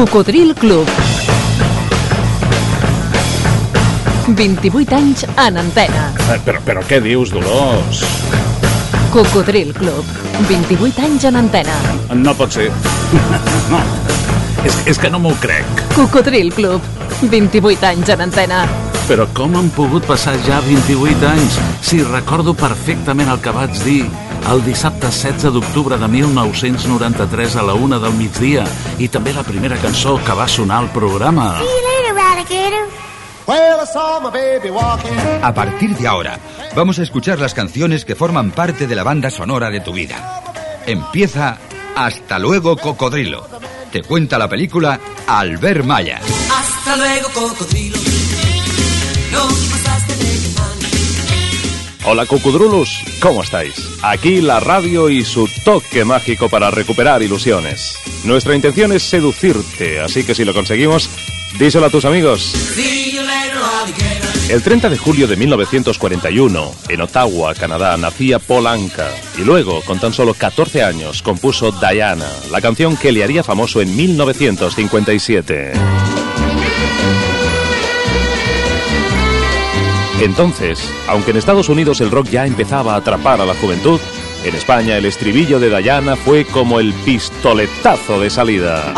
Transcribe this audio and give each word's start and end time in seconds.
Cocodril 0.00 0.54
Club. 0.54 0.88
28 4.28 4.94
anys 4.96 5.26
en 5.36 5.58
antena. 5.60 6.06
Eh, 6.32 6.38
Però, 6.46 6.62
però 6.64 6.80
què 6.88 7.02
dius, 7.04 7.28
Dolors? 7.34 8.00
Cocodril 9.12 9.74
Club. 9.76 10.08
28 10.48 11.04
anys 11.04 11.26
en 11.28 11.36
antena. 11.42 11.76
No 12.16 12.32
pot 12.32 12.56
ser. 12.56 12.70
No. 13.74 13.82
És, 14.64 14.80
és 14.88 14.96
que 14.98 15.12
no 15.12 15.20
m'ho 15.20 15.34
crec. 15.44 15.68
Cocodril 15.92 16.48
Club. 16.56 16.80
28 17.20 17.90
anys 17.92 18.14
en 18.16 18.24
antena. 18.24 18.62
Però 19.04 19.28
com 19.36 19.52
han 19.60 19.68
pogut 19.76 20.08
passar 20.08 20.38
ja 20.48 20.62
28 20.64 21.28
anys? 21.28 21.60
Si 21.84 22.00
recordo 22.08 22.56
perfectament 22.56 23.28
el 23.28 23.44
que 23.44 23.52
vaig 23.52 23.76
dir 23.84 24.06
el 24.48 24.64
dissabte 24.64 25.06
16 25.06 25.52
d'octubre 25.54 25.98
de 25.98 26.08
1993 26.08 27.56
a 27.56 27.62
la 27.62 27.74
una 27.74 27.98
del 27.98 28.14
migdia 28.18 28.64
i 28.98 29.08
també 29.08 29.34
la 29.36 29.44
primera 29.44 29.76
cançó 29.78 30.16
que 30.24 30.34
va 30.34 30.48
sonar 30.48 30.78
al 30.80 30.90
programa. 30.90 31.60
A 35.42 35.54
partir 35.54 35.96
de 35.96 36.06
ahora, 36.08 36.38
vamos 36.74 36.98
a 36.98 37.02
escuchar 37.02 37.38
las 37.38 37.54
canciones 37.54 38.04
que 38.04 38.14
forman 38.14 38.50
parte 38.50 38.86
de 38.86 38.94
la 38.94 39.02
banda 39.02 39.30
sonora 39.30 39.70
de 39.70 39.80
tu 39.80 39.92
vida. 39.92 40.42
Empieza 40.86 41.58
Hasta 41.96 42.38
luego, 42.38 42.76
Cocodrilo. 42.76 43.46
Te 43.92 44.02
cuenta 44.02 44.38
la 44.38 44.48
película 44.48 45.00
Albert 45.26 45.84
Maya. 45.84 46.20
Hasta 46.20 46.96
luego, 46.96 47.28
cocodrilo. 47.34 47.98
No. 49.32 49.69
Hola 52.12 52.26
cocodrulos, 52.26 53.04
¿cómo 53.20 53.40
estáis? 53.40 53.88
Aquí 54.02 54.40
la 54.40 54.58
radio 54.58 55.08
y 55.08 55.24
su 55.24 55.48
toque 55.64 56.04
mágico 56.04 56.48
para 56.48 56.68
recuperar 56.68 57.22
ilusiones. 57.22 57.96
Nuestra 58.24 58.56
intención 58.56 58.90
es 58.90 59.04
seducirte, 59.04 60.00
así 60.00 60.24
que 60.24 60.34
si 60.34 60.44
lo 60.44 60.52
conseguimos, 60.52 61.08
díselo 61.56 61.86
a 61.86 61.90
tus 61.90 62.04
amigos. 62.04 62.52
El 64.48 64.60
30 64.60 64.88
de 64.88 64.98
julio 64.98 65.28
de 65.28 65.36
1941, 65.36 66.72
en 66.88 67.00
Ottawa, 67.00 67.54
Canadá, 67.54 67.96
nacía 67.96 68.40
Paul 68.40 68.66
Anka 68.66 69.08
y 69.38 69.42
luego, 69.42 69.80
con 69.82 70.00
tan 70.00 70.12
solo 70.12 70.34
14 70.34 70.82
años, 70.82 71.22
compuso 71.22 71.70
Diana, 71.70 72.26
la 72.50 72.60
canción 72.60 72.96
que 72.96 73.12
le 73.12 73.22
haría 73.22 73.44
famoso 73.44 73.80
en 73.80 73.94
1957. 73.94 75.74
Entonces, 80.20 80.86
aunque 81.08 81.30
en 81.30 81.38
Estados 81.38 81.70
Unidos 81.70 82.00
el 82.02 82.10
rock 82.10 82.28
ya 82.28 82.44
empezaba 82.46 82.94
a 82.94 82.96
atrapar 82.96 83.40
a 83.40 83.46
la 83.46 83.54
juventud, 83.54 83.98
en 84.44 84.54
España 84.54 84.96
el 84.98 85.06
estribillo 85.06 85.58
de 85.58 85.74
Diana 85.80 86.14
fue 86.14 86.44
como 86.44 86.78
el 86.78 86.92
pistoletazo 86.92 88.20
de 88.20 88.28
salida. 88.28 88.92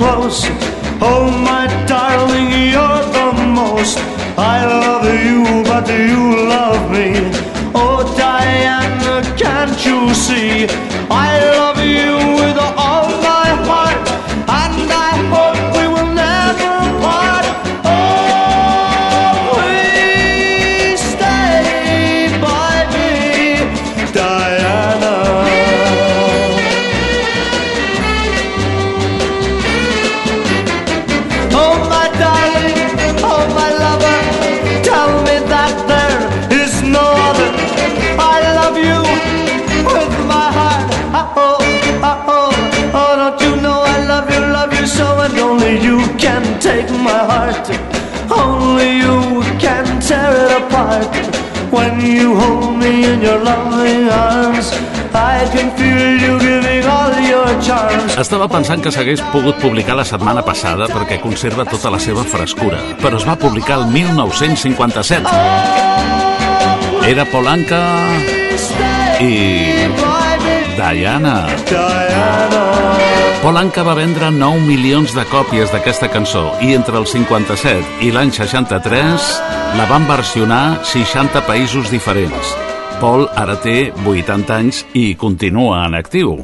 Close. 0.00 0.46
Oh, 1.02 1.28
my 1.44 1.59
Only 48.80 48.96
you 49.04 49.42
can 49.58 49.84
tear 50.00 50.32
it 50.32 50.52
apart. 50.56 51.12
When 51.70 52.00
you 52.00 52.34
hold 52.34 52.78
me 52.78 53.04
in 53.04 53.20
your 53.20 53.38
loving 53.44 54.08
arms, 54.08 54.72
I 55.12 55.44
can 55.52 55.68
feel 55.76 56.16
you 56.24 56.38
giving 56.40 56.84
all 56.88 57.12
your 57.20 57.46
charms. 57.60 58.16
Estava 58.16 58.48
pensant 58.48 58.80
que 58.80 58.90
s'hagués 58.90 59.20
pogut 59.34 59.60
publicar 59.60 59.98
la 60.00 60.04
setmana 60.08 60.40
passada 60.46 60.88
perquè 60.88 61.20
conserva 61.20 61.68
tota 61.68 61.92
la 61.92 62.00
seva 62.00 62.24
frescura, 62.24 62.80
però 63.04 63.20
es 63.20 63.28
va 63.28 63.36
publicar 63.36 63.82
el 63.82 63.86
1957. 63.92 65.28
Era 67.12 67.28
Polanca 67.28 67.84
i 69.20 69.36
Diana. 70.80 71.36
Diana. 71.68 72.59
Polanca 73.40 73.80
va 73.80 73.94
vendre 73.96 74.28
9 74.28 74.60
milions 74.68 75.14
de 75.16 75.22
còpies 75.30 75.70
d'aquesta 75.72 76.10
cançó 76.12 76.42
i 76.60 76.74
entre 76.76 76.98
el 77.00 77.06
57 77.08 78.04
i 78.04 78.10
l'any 78.12 78.34
63 78.36 79.28
la 79.78 79.86
van 79.88 80.04
versionar 80.04 80.82
60 80.84 81.40
països 81.48 81.88
diferents. 81.88 82.50
Paul 83.00 83.24
ara 83.40 83.56
té 83.64 83.94
80 84.04 84.52
anys 84.58 84.82
i 84.92 85.14
continua 85.16 85.86
en 85.86 85.96
actiu. 85.96 86.34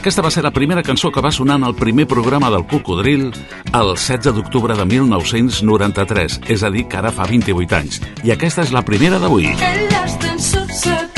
Aquesta 0.00 0.24
va 0.24 0.32
ser 0.32 0.46
la 0.48 0.54
primera 0.56 0.80
cançó 0.80 1.12
que 1.12 1.20
va 1.20 1.28
sonar 1.28 1.60
en 1.60 1.68
el 1.68 1.76
primer 1.76 2.08
programa 2.08 2.48
del 2.48 2.64
Cocodril 2.64 3.28
el 3.28 3.94
16 4.00 4.32
d'octubre 4.32 4.80
de 4.80 4.88
1993, 4.88 6.40
és 6.48 6.64
a 6.64 6.72
dir, 6.72 6.88
que 6.88 6.96
ara 7.04 7.12
fa 7.12 7.28
28 7.28 7.80
anys. 7.82 8.00
I 8.24 8.32
aquesta 8.32 8.64
és 8.64 8.72
la 8.72 8.80
primera 8.80 9.20
d'avui. 9.20 9.52
El 9.60 9.96
ascensor 10.00 10.72
se 10.72 11.09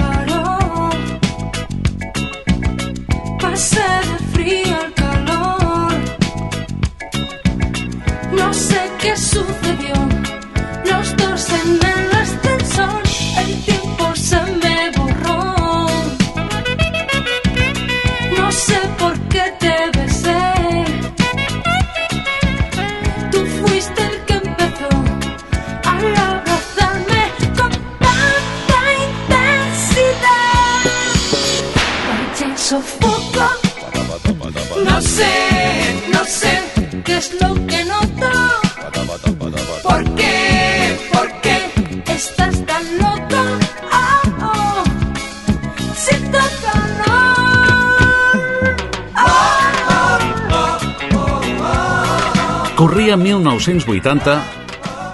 Corria 53.13 53.25
1980 53.25 54.43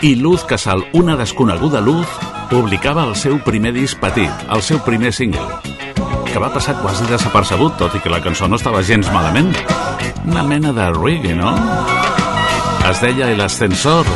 i 0.02 0.14
Luz 0.14 0.44
Casal, 0.44 0.84
una 0.92 1.16
desconeguda 1.16 1.80
Luz, 1.80 2.06
publicava 2.46 3.02
el 3.02 3.16
seu 3.18 3.40
primer 3.42 3.72
disc 3.74 3.98
petit, 3.98 4.30
el 4.54 4.62
seu 4.62 4.78
primer 4.86 5.10
single, 5.10 5.48
que 6.30 6.38
va 6.38 6.52
passar 6.54 6.76
quasi 6.78 7.10
desapercebut, 7.10 7.74
tot 7.74 7.98
i 7.98 8.04
que 8.04 8.14
la 8.14 8.22
cançó 8.22 8.46
no 8.46 8.62
estava 8.62 8.86
gens 8.86 9.10
malament. 9.10 9.50
Una 10.30 10.46
mena 10.46 10.70
de 10.70 10.92
reggae, 10.94 11.34
no? 11.34 11.56
Es 12.86 13.02
deia 13.02 13.32
El 13.34 13.42
Ascensor. 13.42 14.06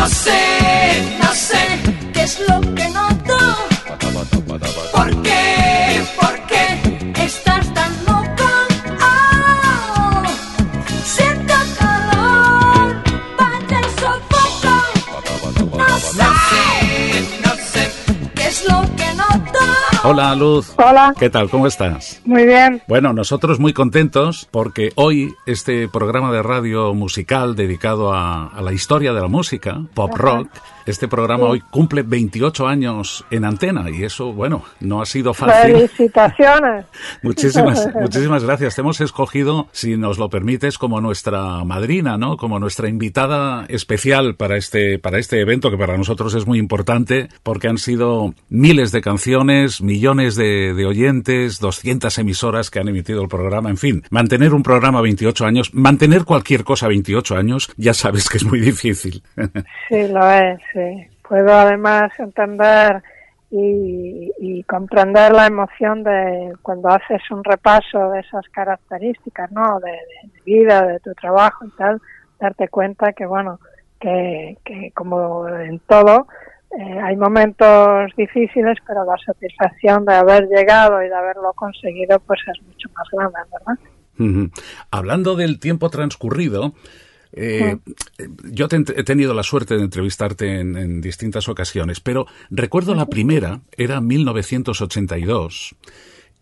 No 0.00 0.69
Hola, 20.02 20.34
Luz. 20.34 20.72
Hola. 20.78 21.12
¿Qué 21.18 21.28
tal? 21.28 21.50
¿Cómo 21.50 21.66
estás? 21.66 22.22
Muy 22.24 22.46
bien. 22.46 22.82
Bueno, 22.88 23.12
nosotros 23.12 23.60
muy 23.60 23.74
contentos 23.74 24.48
porque 24.50 24.92
hoy 24.94 25.34
este 25.44 25.88
programa 25.88 26.32
de 26.32 26.42
radio 26.42 26.94
musical 26.94 27.54
dedicado 27.54 28.14
a, 28.14 28.46
a 28.46 28.62
la 28.62 28.72
historia 28.72 29.12
de 29.12 29.20
la 29.20 29.28
música, 29.28 29.82
pop 29.92 30.14
rock, 30.14 30.48
este 30.90 31.08
programa 31.08 31.44
hoy 31.44 31.60
cumple 31.60 32.02
28 32.02 32.66
años 32.66 33.24
en 33.30 33.44
antena 33.44 33.88
y 33.90 34.04
eso, 34.04 34.32
bueno, 34.32 34.64
no 34.80 35.00
ha 35.00 35.06
sido 35.06 35.34
fácil. 35.34 35.72
Felicitaciones. 35.72 36.84
Muchísimas, 37.22 37.88
muchísimas 38.00 38.44
gracias. 38.44 38.74
Te 38.74 38.80
hemos 38.80 39.00
escogido, 39.00 39.68
si 39.72 39.96
nos 39.96 40.18
lo 40.18 40.28
permites, 40.28 40.78
como 40.78 41.00
nuestra 41.00 41.64
madrina, 41.64 42.16
¿no? 42.16 42.36
Como 42.36 42.58
nuestra 42.58 42.88
invitada 42.88 43.66
especial 43.68 44.34
para 44.36 44.56
este, 44.56 44.98
para 44.98 45.18
este 45.18 45.40
evento 45.40 45.70
que 45.70 45.78
para 45.78 45.96
nosotros 45.96 46.34
es 46.34 46.46
muy 46.46 46.58
importante 46.58 47.28
porque 47.42 47.68
han 47.68 47.78
sido 47.78 48.34
miles 48.48 48.92
de 48.92 49.00
canciones, 49.00 49.80
millones 49.80 50.36
de, 50.36 50.74
de 50.74 50.86
oyentes, 50.86 51.60
200 51.60 52.16
emisoras 52.18 52.70
que 52.70 52.80
han 52.80 52.88
emitido 52.88 53.22
el 53.22 53.28
programa. 53.28 53.70
En 53.70 53.76
fin, 53.76 54.02
mantener 54.10 54.54
un 54.54 54.62
programa 54.62 55.00
28 55.00 55.44
años, 55.44 55.74
mantener 55.74 56.24
cualquier 56.24 56.64
cosa 56.64 56.88
28 56.88 57.36
años, 57.36 57.70
ya 57.76 57.94
sabes 57.94 58.28
que 58.28 58.38
es 58.38 58.44
muy 58.44 58.60
difícil. 58.60 59.22
Sí, 59.88 60.06
lo 60.08 60.30
es, 60.30 60.58
sí. 60.72 60.79
Puedo 61.26 61.52
además 61.52 62.10
entender 62.18 63.02
y, 63.50 64.62
comprender 64.68 65.32
la 65.32 65.46
emoción 65.46 66.04
de 66.04 66.52
cuando 66.62 66.88
haces 66.88 67.22
un 67.30 67.42
repaso 67.42 68.10
de 68.10 68.20
esas 68.20 68.46
características, 68.52 69.50
¿no? 69.50 69.80
De, 69.80 69.90
de- 69.90 70.40
vida, 70.44 70.86
de 70.86 71.00
tu 71.00 71.12
trabajo 71.14 71.64
y 71.66 71.70
tal, 71.70 72.00
darte 72.38 72.68
cuenta 72.68 73.12
que, 73.12 73.26
bueno, 73.26 73.58
que, 73.98 74.56
que 74.64 74.92
como 74.92 75.48
en 75.48 75.80
todo, 75.80 76.26
eh, 76.78 77.00
hay 77.02 77.16
momentos 77.16 78.12
difíciles, 78.16 78.78
pero 78.86 79.04
la 79.04 79.16
satisfacción 79.24 80.04
de 80.04 80.14
haber 80.14 80.46
llegado 80.48 81.02
y 81.02 81.08
de 81.08 81.14
haberlo 81.14 81.52
conseguido, 81.54 82.20
pues 82.20 82.40
es 82.46 82.62
mucho 82.62 82.88
más 82.94 83.08
grande, 83.10 83.38
¿verdad? 83.52 84.50
Hablando 84.90 85.34
del 85.34 85.58
tiempo 85.58 85.88
transcurrido, 85.88 86.74
eh, 87.32 87.76
yo 88.50 88.68
te 88.68 88.76
he 88.76 89.04
tenido 89.04 89.34
la 89.34 89.42
suerte 89.42 89.76
de 89.76 89.82
entrevistarte 89.82 90.60
en, 90.60 90.76
en 90.76 91.00
distintas 91.00 91.48
ocasiones, 91.48 92.00
pero 92.00 92.26
recuerdo 92.50 92.94
la 92.94 93.06
primera, 93.06 93.60
era 93.76 94.00
1982, 94.00 95.76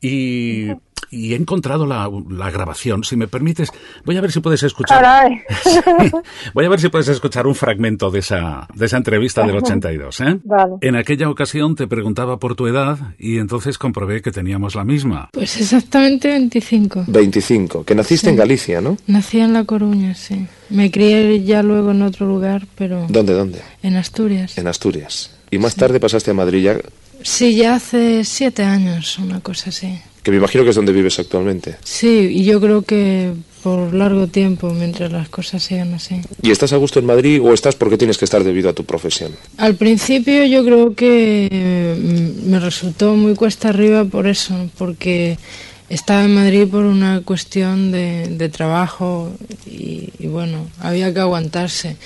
y, 0.01 0.69
y 1.11 1.33
he 1.33 1.37
encontrado 1.37 1.87
la, 1.87 2.11
la 2.31 2.51
grabación. 2.51 3.05
Si 3.05 3.17
me 3.17 3.29
permites, 3.29 3.71
voy 4.05 4.17
a 4.17 4.21
ver 4.21 4.33
si 4.33 4.41
puedes 4.41 4.63
escuchar. 4.63 5.29
Sí, 5.63 5.81
voy 6.55 6.65
a 6.65 6.69
ver 6.69 6.81
si 6.81 6.89
puedes 6.89 7.09
escuchar 7.09 7.47
un 7.47 7.55
fragmento 7.55 8.11
de 8.11 8.21
esa, 8.21 8.67
de 8.75 8.87
esa 8.87 8.97
entrevista 8.97 9.45
del 9.47 9.57
82. 9.57 10.21
¿eh? 10.21 10.39
Vale. 10.45 10.75
En 10.81 10.97
aquella 10.97 11.29
ocasión 11.31 11.75
te 11.77 11.87
preguntaba 11.87 12.39
por 12.39 12.55
tu 12.55 12.67
edad 12.67 12.99
y 13.19 13.39
entonces 13.39 13.79
comprobé 13.79 14.23
que 14.23 14.31
teníamos 14.33 14.75
la 14.75 14.85
misma. 14.85 15.31
Pues 15.33 15.61
exactamente 15.61 16.29
25. 16.29 17.05
25, 17.09 17.85
que 17.85 17.95
naciste 17.95 18.27
Sí. 18.27 18.31
en 18.31 18.37
Galicia, 18.37 18.81
¿no? 18.81 18.97
Nací 19.07 19.39
en 19.41 19.53
La 19.53 19.65
Coruña, 19.65 20.15
sí. 20.15 20.47
Me 20.71 20.91
crié 20.91 21.43
ya 21.45 21.63
luego 21.63 21.93
en 21.93 22.03
otro 22.03 22.27
lugar, 22.27 22.67
pero 22.75 23.07
¿Dónde, 23.09 23.33
dónde? 23.33 23.61
en 23.83 23.97
Asturias. 23.97 24.59
En 24.59 24.67
Asturias. 24.67 25.31
Y 25.51 25.59
más 25.59 25.75
tarde 25.77 25.99
pasaste 26.01 26.31
a 26.33 26.35
Madrid, 26.35 26.63
ya, 26.65 26.77
Sí, 27.23 27.57
ya 27.57 27.75
hace 27.75 28.23
siete 28.25 28.63
años, 28.63 29.19
una 29.19 29.41
cosa 29.41 29.71
así. 29.71 29.99
Que 30.29 30.33
me 30.33 30.37
imagino 30.37 30.63
que 30.63 30.71
es 30.71 30.77
donde 30.77 30.93
vives 30.93 31.19
actualmente. 31.19 31.77
Sí, 31.83 32.29
y 32.31 32.45
yo 32.45 32.61
creo 32.61 32.83
que 32.83 33.33
por 33.63 33.95
largo 33.95 34.27
tiempo, 34.27 34.69
mientras 34.75 35.11
las 35.11 35.31
cosas 35.31 35.63
sigan 35.63 35.95
así. 35.95 36.21
¿Y 36.43 36.51
estás 36.51 36.75
a 36.75 36.77
gusto 36.77 36.99
en 36.99 37.07
Madrid 37.07 37.41
o 37.43 37.55
estás 37.55 37.77
porque 37.77 37.97
tienes 37.97 38.19
que 38.19 38.27
estar 38.27 38.45
debido 38.45 38.69
a 38.69 38.75
tu 38.75 38.85
profesión? 38.85 39.33
Al 39.57 39.77
principio 39.77 40.45
yo 40.45 40.63
creo 40.67 40.95
que 40.95 41.97
mm, 41.99 42.51
me 42.51 42.61
resultó 42.61 43.15
muy 43.15 43.35
cuesta 43.37 43.71
arriba 43.71 44.05
por 44.05 44.27
eso, 44.27 44.55
porque 44.77 45.39
estaba 45.89 46.25
en 46.25 46.35
Madrid 46.35 46.69
por 46.71 46.85
una 46.85 47.23
cuestión 47.23 47.91
de, 47.91 48.29
de 48.29 48.49
trabajo 48.51 49.33
y, 49.65 50.13
y 50.19 50.27
bueno, 50.27 50.69
había 50.79 51.15
que 51.15 51.21
aguantarse. 51.21 51.97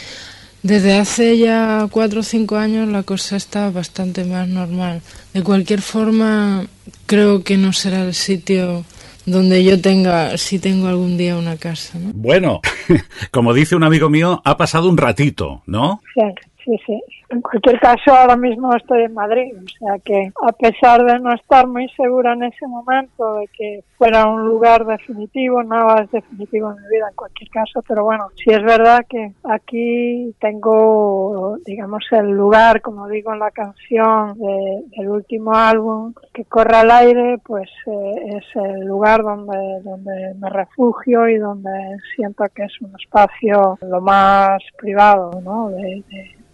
Desde 0.63 0.95
hace 0.95 1.39
ya 1.39 1.89
cuatro 1.91 2.21
o 2.21 2.23
cinco 2.23 2.55
años 2.55 2.89
la 2.89 3.03
cosa 3.03 3.35
está 3.35 3.69
bastante 3.71 4.23
más 4.25 4.47
normal. 4.47 5.03
De 5.35 5.43
cualquier 5.43 5.81
forma, 5.81 6.67
creo 7.07 7.43
que 7.43 7.57
no 7.57 7.73
será 7.73 8.03
el 8.05 8.15
sitio 8.15 8.85
donde 9.25 9.65
yo 9.65 9.81
tenga, 9.81 10.37
si 10.37 10.59
tengo 10.59 10.89
algún 10.89 11.17
día 11.17 11.37
una 11.37 11.57
casa, 11.57 11.99
¿no? 11.99 12.11
Bueno, 12.15 12.61
como 13.31 13.55
dice 13.55 13.77
un 13.77 13.85
amigo 13.85 14.11
mío, 14.11 14.43
ha 14.45 14.57
pasado 14.57 14.89
un 14.89 14.97
ratito, 14.97 15.63
¿no? 15.67 16.01
Sí, 16.15 16.23
sí, 16.65 16.73
sí. 16.87 17.01
En 17.33 17.41
cualquier 17.41 17.81
caso, 17.81 18.13
ahora 18.13 18.37
mismo 18.37 18.75
estoy 18.77 19.05
en 19.05 19.15
Madrid, 19.15 19.55
o 19.57 19.69
sea 19.79 19.99
que 20.05 20.31
a 20.47 20.53
pesar 20.53 21.03
de 21.03 21.19
no 21.19 21.33
estar 21.33 21.67
muy 21.67 21.89
segura 21.97 22.35
en 22.35 22.43
ese 22.43 22.67
momento 22.67 23.37
de 23.37 23.49
que 23.49 23.85
fuera 23.97 24.27
un 24.29 24.47
lugar 24.47 24.85
definitivo, 24.85 25.63
nada 25.63 26.03
es 26.03 26.11
definitivo 26.11 26.71
en 26.71 26.77
mi 26.83 26.89
vida 26.91 27.09
en 27.09 27.17
cualquier 27.17 27.49
caso, 27.49 27.81
pero 27.89 28.05
bueno, 28.05 28.27
sí 28.37 28.51
es 28.51 28.63
verdad 28.63 29.07
que 29.09 29.33
aquí 29.45 30.35
tengo, 30.41 31.57
digamos, 31.65 32.05
el 32.11 32.33
lugar, 32.33 32.83
como 32.83 33.09
digo 33.09 33.33
en 33.33 33.39
la 33.39 33.51
canción 33.51 34.35
de- 34.39 34.85
del 34.95 35.09
último 35.09 35.55
álbum, 35.55 36.13
que 36.35 36.45
corre 36.45 36.77
al 36.77 36.91
aire, 36.91 37.39
pues 37.47 37.71
eh, 37.87 38.37
es 38.37 38.45
el 38.57 38.81
lugar 38.85 39.23
donde, 39.23 39.81
donde 39.85 40.35
me 40.39 40.51
refugio 40.51 41.27
y 41.29 41.39
donde 41.39 41.71
siento 42.15 42.45
que 42.55 42.65
es 42.65 42.81
un 42.83 42.93
espacio 43.01 43.79
lo 43.81 44.03
más 44.03 44.63
privado, 44.77 45.41
¿no? 45.43 45.71
De, 45.71 46.05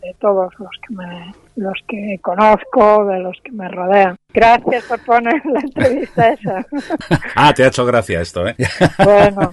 de 0.08 0.14
todos 0.14 0.52
los 0.58 0.70
que 0.86 0.94
me 0.94 1.32
los 1.56 1.78
que 1.88 2.18
conozco, 2.22 3.04
de 3.06 3.18
los 3.18 3.36
que 3.42 3.50
me 3.50 3.68
rodean. 3.68 4.16
Gracias 4.32 4.84
por 4.84 5.04
poner 5.04 5.42
la 5.44 5.60
entrevista 5.60 6.28
esa. 6.28 6.66
Ah, 7.34 7.52
te 7.52 7.64
ha 7.64 7.68
hecho 7.68 7.84
gracia 7.84 8.20
esto, 8.20 8.46
¿eh? 8.46 8.54
Bueno. 9.04 9.52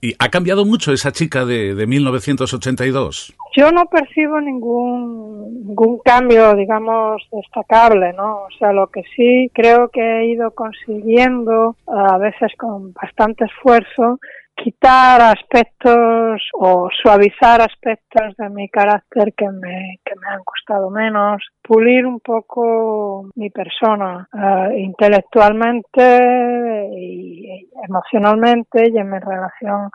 ¿Y 0.00 0.14
ha 0.18 0.28
cambiado 0.28 0.64
mucho 0.64 0.92
esa 0.92 1.12
chica 1.12 1.44
de, 1.44 1.74
de 1.74 1.86
1982? 1.86 3.34
Yo 3.56 3.70
no 3.70 3.84
percibo 3.86 4.40
ningún, 4.40 5.66
ningún 5.66 5.98
cambio, 5.98 6.54
digamos, 6.54 7.22
destacable, 7.32 8.12
¿no? 8.14 8.44
O 8.44 8.48
sea, 8.58 8.72
lo 8.72 8.86
que 8.88 9.02
sí 9.14 9.50
creo 9.52 9.88
que 9.88 10.00
he 10.00 10.26
ido 10.26 10.52
consiguiendo, 10.52 11.76
a 11.86 12.18
veces 12.18 12.52
con 12.56 12.92
bastante 12.92 13.44
esfuerzo, 13.44 14.18
quitar 14.56 15.20
aspectos 15.20 16.42
o 16.54 16.88
suavizar 17.02 17.60
aspectos 17.60 18.36
de 18.36 18.48
mi 18.50 18.68
carácter 18.68 19.32
que 19.36 19.48
me, 19.48 19.98
que 20.04 20.14
me 20.16 20.28
han 20.28 20.42
costado 20.44 20.90
menos, 20.90 21.42
pulir 21.62 22.06
un 22.06 22.20
poco 22.20 23.30
mi 23.34 23.50
persona 23.50 24.28
eh, 24.32 24.80
intelectualmente 24.80 26.90
y 26.96 27.32
y 27.42 27.70
emocionalmente 27.88 28.90
y 28.90 28.98
en 28.98 29.10
mi 29.10 29.18
relación 29.18 29.90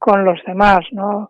con 0.00 0.24
los 0.24 0.40
demás, 0.46 0.80
¿no? 0.92 1.28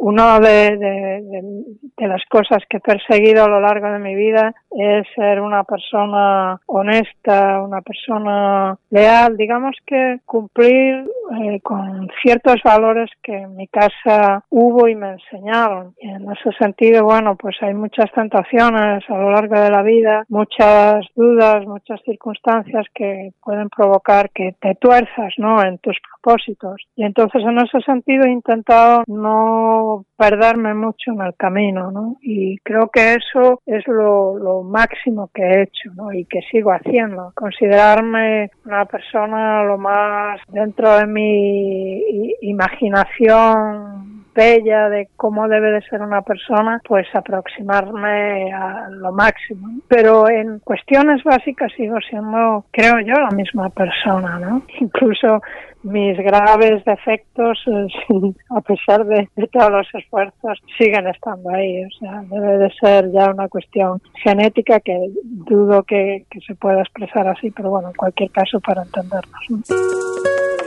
Una 0.00 0.40
de, 0.40 1.62
las 1.96 2.22
cosas 2.28 2.58
que 2.68 2.78
he 2.78 2.80
perseguido 2.80 3.44
a 3.44 3.48
lo 3.48 3.60
largo 3.60 3.88
de 3.88 3.98
mi 3.98 4.14
vida 4.14 4.52
es 4.70 5.06
ser 5.14 5.40
una 5.40 5.62
persona 5.62 6.60
honesta, 6.66 7.62
una 7.62 7.80
persona 7.80 8.76
leal, 8.90 9.36
digamos 9.36 9.76
que 9.86 10.18
cumplir 10.26 11.08
eh, 11.40 11.60
con 11.62 12.08
ciertos 12.20 12.56
valores 12.64 13.10
que 13.22 13.34
en 13.36 13.56
mi 13.56 13.68
casa 13.68 14.44
hubo 14.50 14.88
y 14.88 14.96
me 14.96 15.12
enseñaron. 15.12 15.94
Y 16.00 16.08
en 16.08 16.30
ese 16.32 16.50
sentido, 16.58 17.04
bueno, 17.04 17.36
pues 17.36 17.56
hay 17.60 17.74
muchas 17.74 18.10
tentaciones 18.12 19.04
a 19.08 19.16
lo 19.16 19.30
largo 19.30 19.58
de 19.58 19.70
la 19.70 19.82
vida, 19.82 20.24
muchas 20.28 21.06
dudas, 21.14 21.64
muchas 21.66 22.00
circunstancias 22.02 22.86
que 22.92 23.30
pueden 23.42 23.68
provocar 23.68 24.30
que 24.30 24.56
te 24.60 24.74
tuerzas, 24.74 25.32
¿no? 25.38 25.62
En 25.62 25.78
tus 25.78 25.96
propósitos. 26.00 26.82
Y 26.96 27.04
entonces 27.04 27.42
en 27.42 27.58
ese 27.58 27.73
sentido 27.80 28.24
he 28.24 28.30
intentado 28.30 29.02
no 29.06 30.04
perderme 30.16 30.74
mucho 30.74 31.12
en 31.12 31.22
el 31.22 31.34
camino, 31.36 31.90
¿no? 31.90 32.16
Y 32.22 32.58
creo 32.58 32.88
que 32.92 33.14
eso 33.14 33.60
es 33.66 33.86
lo, 33.86 34.62
máximo 34.64 35.30
que 35.32 35.42
he 35.42 35.62
hecho. 35.62 35.90
Y 36.12 36.24
que 36.26 36.40
sigo 36.50 36.72
haciendo. 36.72 37.32
Considerarme 37.34 38.50
una 38.64 38.84
persona 38.86 39.62
lo 39.64 39.78
más 39.78 40.40
dentro 40.48 40.96
de 40.98 41.06
mi 41.06 42.34
imaginación 42.40 44.13
epopeya 44.34 44.88
de 44.88 45.08
cómo 45.16 45.48
debe 45.48 45.70
de 45.70 45.82
ser 45.82 46.02
una 46.02 46.22
persona, 46.22 46.80
pues 46.86 47.06
aproximarme 47.14 48.52
a 48.52 48.88
lo 48.90 49.12
máximo. 49.12 49.68
Pero 49.88 50.28
en 50.28 50.58
cuestiones 50.60 51.22
básicas 51.22 51.72
sigo 51.76 51.98
siendo, 52.08 52.64
creo 52.70 53.00
yo, 53.00 53.14
la 53.14 53.30
misma 53.30 53.70
persona, 53.70 54.38
¿no? 54.38 54.62
Incluso 54.80 55.40
mis 55.82 56.16
graves 56.16 56.84
defectos, 56.84 57.62
a 58.50 58.60
pesar 58.62 59.04
de, 59.04 59.28
de 59.36 59.46
todos 59.48 59.70
los 59.70 59.94
esfuerzos, 59.94 60.60
siguen 60.78 61.06
estando 61.08 61.50
ahí. 61.50 61.84
O 61.84 61.90
sea, 61.98 62.22
debe 62.30 62.58
de 62.58 62.70
ser 62.80 63.10
ya 63.12 63.30
una 63.30 63.48
cuestión 63.48 64.00
genética 64.22 64.80
que 64.80 64.98
dudo 65.22 65.82
que, 65.82 66.24
que 66.30 66.40
se 66.40 66.54
pueda 66.54 66.80
expresar 66.80 67.28
así, 67.28 67.50
pero 67.50 67.70
bueno, 67.70 67.88
en 67.88 67.94
cualquier 67.94 68.30
caso 68.30 68.60
para 68.60 68.82
entendernos. 68.82 69.40
¿no? 69.50 70.63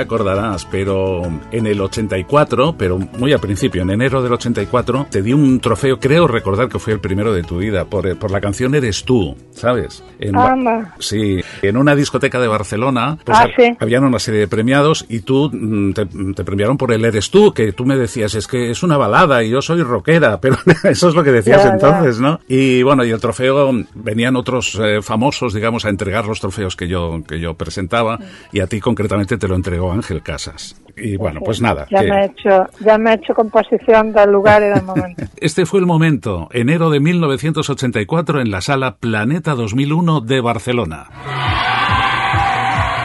Te 0.00 0.04
acordarás, 0.04 0.64
pero 0.70 1.22
en 1.52 1.66
el 1.66 1.78
84, 1.80 2.74
pero 2.78 2.98
muy 2.98 3.34
al 3.34 3.38
principio, 3.40 3.82
en 3.82 3.90
enero 3.90 4.22
del 4.22 4.32
84, 4.32 5.08
te 5.10 5.20
di 5.20 5.34
un 5.34 5.60
trofeo, 5.60 5.98
creo 6.00 6.26
recordar 6.26 6.68
que 6.70 6.78
fue 6.78 6.94
el 6.94 7.00
primero 7.00 7.34
de 7.34 7.42
tu 7.42 7.58
vida, 7.58 7.84
por, 7.84 8.16
por 8.16 8.30
la 8.30 8.40
canción 8.40 8.74
Eres 8.74 9.04
tú, 9.04 9.36
¿sabes? 9.52 10.02
En 10.18 10.36
Anda. 10.36 10.94
Sí, 10.98 11.40
en 11.60 11.76
una 11.76 11.94
discoteca 11.94 12.40
de 12.40 12.48
Barcelona, 12.48 13.18
pues 13.24 13.38
Ah, 13.38 13.46
sí. 13.56 13.76
habían 13.78 14.04
una 14.04 14.18
serie 14.18 14.40
de 14.40 14.48
premiados 14.48 15.04
y 15.08 15.20
tú 15.20 15.50
mm, 15.52 15.92
te, 15.92 16.06
te 16.06 16.44
premiaron 16.44 16.78
por 16.78 16.92
el 16.92 17.04
Eres 17.04 17.30
tú, 17.30 17.52
que 17.52 17.72
tú 17.72 17.84
me 17.84 17.96
decías, 17.96 18.34
es 18.34 18.46
que 18.46 18.70
es 18.70 18.82
una 18.82 18.96
balada 18.96 19.42
y 19.44 19.50
yo 19.50 19.60
soy 19.60 19.82
rockera, 19.82 20.40
pero 20.40 20.56
eso 20.84 21.08
es 21.10 21.14
lo 21.14 21.22
que 21.22 21.32
decías 21.32 21.62
Ya, 21.62 21.68
ya. 21.68 21.74
entonces, 21.74 22.20
¿no? 22.20 22.40
Y 22.48 22.82
bueno, 22.82 23.04
y 23.04 23.10
el 23.10 23.20
trofeo, 23.20 23.70
venían 23.94 24.36
otros 24.36 24.80
eh, 24.82 25.02
famosos, 25.02 25.52
digamos, 25.52 25.84
a 25.84 25.90
entregar 25.90 26.26
los 26.26 26.40
trofeos 26.40 26.74
que 26.74 26.88
yo, 26.88 27.22
que 27.28 27.38
yo 27.38 27.52
presentaba 27.52 28.18
y 28.50 28.60
a 28.60 28.66
ti 28.66 28.80
concretamente 28.80 29.36
te 29.36 29.46
lo 29.46 29.56
entregó 29.56 29.89
Ángel 29.92 30.22
Casas. 30.22 30.80
Y 30.96 31.16
bueno, 31.16 31.40
pues 31.44 31.60
nada. 31.62 31.86
Ya 31.90 32.00
que- 32.00 32.10
me 32.10 32.20
he 32.20 32.24
hecho, 32.26 32.66
ya 32.80 32.98
me 32.98 33.10
he 33.12 33.14
hecho 33.14 33.32
composición 33.34 34.12
del 34.12 34.30
lugar 34.32 34.62
y 34.62 34.66
del 34.66 34.82
momento. 34.82 35.24
Este 35.40 35.64
fue 35.64 35.80
el 35.80 35.86
momento, 35.86 36.48
enero 36.52 36.90
de 36.90 37.00
1984 37.00 38.40
en 38.40 38.50
la 38.50 38.60
sala 38.60 38.96
Planeta 38.96 39.54
2001 39.54 40.20
de 40.20 40.40
Barcelona. 40.40 41.06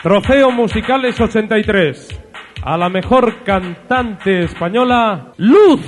Trofeo 0.03 0.51
Musicales 0.51 1.19
83. 1.19 2.21
A 2.63 2.77
la 2.77 2.89
mejor 2.89 3.43
cantante 3.43 4.43
española, 4.43 5.31
Luz. 5.37 5.81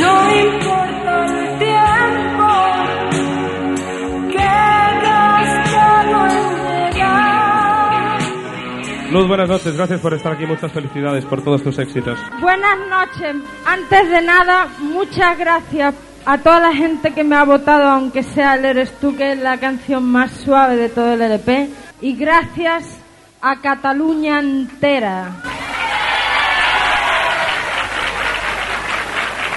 No 0.00 0.40
importa 0.40 1.26
Luz, 9.14 9.28
buenas 9.28 9.48
noches. 9.48 9.76
Gracias 9.76 10.00
por 10.00 10.12
estar 10.12 10.32
aquí. 10.32 10.44
Muchas 10.44 10.72
felicidades 10.72 11.24
por 11.24 11.40
todos 11.40 11.62
tus 11.62 11.78
éxitos. 11.78 12.18
Buenas 12.40 12.76
noches. 12.90 13.36
Antes 13.64 14.10
de 14.10 14.20
nada, 14.20 14.66
muchas 14.80 15.38
gracias 15.38 15.94
a 16.26 16.38
toda 16.38 16.58
la 16.58 16.74
gente 16.74 17.12
que 17.12 17.22
me 17.22 17.36
ha 17.36 17.44
votado, 17.44 17.84
aunque 17.84 18.24
sea 18.24 18.56
el 18.56 18.64
Eres 18.64 18.90
tú, 18.98 19.14
que 19.14 19.30
es 19.30 19.38
la 19.38 19.58
canción 19.58 20.02
más 20.02 20.32
suave 20.32 20.74
de 20.74 20.88
todo 20.88 21.12
el 21.12 21.22
LP. 21.22 21.68
Y 22.00 22.16
gracias 22.16 22.98
a 23.40 23.60
Cataluña 23.60 24.40
entera. 24.40 25.30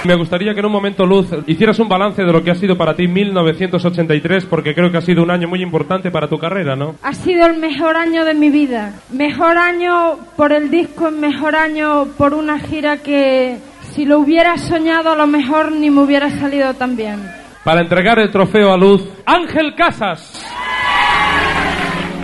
Me 0.04 0.14
gustaría 0.14 0.54
que 0.54 0.60
en 0.60 0.66
un 0.66 0.72
momento, 0.72 1.04
Luz, 1.04 1.26
hicieras 1.46 1.78
un 1.80 1.88
balance 1.88 2.22
de 2.22 2.32
lo 2.32 2.42
que 2.42 2.52
ha 2.52 2.54
sido 2.54 2.78
para 2.78 2.94
ti 2.94 3.08
1983, 3.08 4.46
porque 4.46 4.74
creo 4.74 4.92
que 4.92 4.98
ha 4.98 5.02
sido 5.02 5.22
un 5.24 5.30
año 5.30 5.48
muy 5.48 5.60
importante 5.60 6.10
para 6.10 6.28
tu 6.28 6.38
carrera, 6.38 6.76
¿no? 6.76 6.94
Ha 7.02 7.12
sido 7.12 7.46
el 7.46 7.58
mejor 7.58 7.96
año 7.96 8.24
de 8.24 8.34
mi 8.34 8.48
vida. 8.48 8.94
Mejor 9.12 9.58
año 9.58 10.16
por 10.36 10.52
el 10.52 10.70
disco, 10.70 11.10
mejor 11.10 11.56
año 11.56 12.06
por 12.16 12.32
una 12.32 12.60
gira 12.60 12.98
que 12.98 13.58
si 13.80 14.04
lo 14.04 14.20
hubiera 14.20 14.56
soñado 14.56 15.10
a 15.10 15.16
lo 15.16 15.26
mejor 15.26 15.72
ni 15.72 15.90
me 15.90 16.02
hubiera 16.02 16.30
salido 16.30 16.72
tan 16.74 16.96
bien. 16.96 17.20
Para 17.64 17.80
entregar 17.80 18.20
el 18.20 18.30
trofeo 18.30 18.72
a 18.72 18.76
Luz, 18.76 19.02
Ángel 19.26 19.74
Casas. 19.74 20.44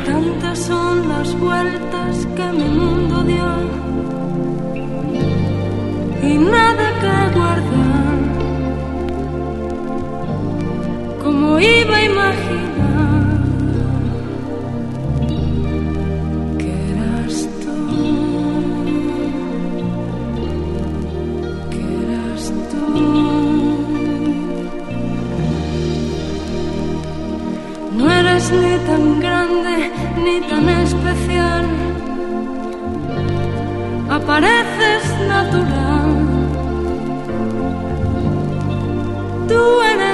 Tantas 0.07 0.59
son 0.59 1.09
las 1.09 1.39
vueltas 1.39 2.04
y 6.31 6.39
nada 6.39 6.87
que 7.01 7.15
guardar. 7.39 8.19
Como 11.23 11.47
iba 11.59 11.97
a 11.97 12.05
imaginar 12.13 13.23
que 16.61 16.71
eras 16.93 17.35
tú, 17.63 17.77
que 21.73 21.83
eras 22.03 22.43
tú. 22.71 22.87
No 27.99 28.05
eres 28.21 28.45
ni 28.63 28.75
tan 28.89 29.05
grande 29.25 29.77
ni 30.25 30.37
tan 30.51 30.67
especial. 30.85 31.65
Apareces 34.17 35.05
natural. 35.29 35.94
Tú 39.55 39.83
eres 39.83 40.14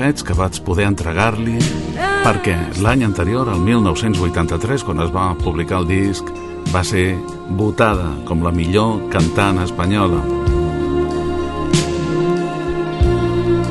trofeig 0.00 0.22
que 0.24 0.34
vaig 0.34 0.58
poder 0.64 0.86
entregar-li, 0.88 1.58
perquè 2.24 2.54
l'any 2.80 3.02
anterior, 3.04 3.50
el 3.52 3.60
1983, 3.60 4.84
quan 4.86 5.02
es 5.04 5.10
va 5.12 5.34
publicar 5.36 5.82
el 5.82 5.88
disc, 5.90 6.24
va 6.72 6.80
ser 6.80 7.18
votada 7.58 8.08
com 8.24 8.40
la 8.40 8.50
millor 8.50 9.10
cantant 9.12 9.60
espanyola. 9.60 10.22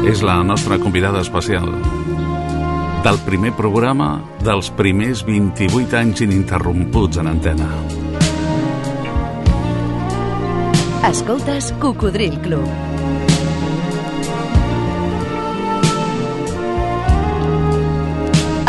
És 0.06 0.22
la 0.22 0.38
nostra 0.44 0.78
convidada 0.78 1.24
especial 1.26 1.65
del 3.02 3.18
primer 3.26 3.56
programa 3.58 4.22
dels 4.46 4.70
primers 4.70 5.26
28 5.26 5.98
anys 5.98 6.22
ininterromputs 6.28 7.18
en 7.18 7.34
antena. 7.34 7.74
Escoltes 11.10 11.74
Cocodril 11.82 12.38
Club. 12.46 13.29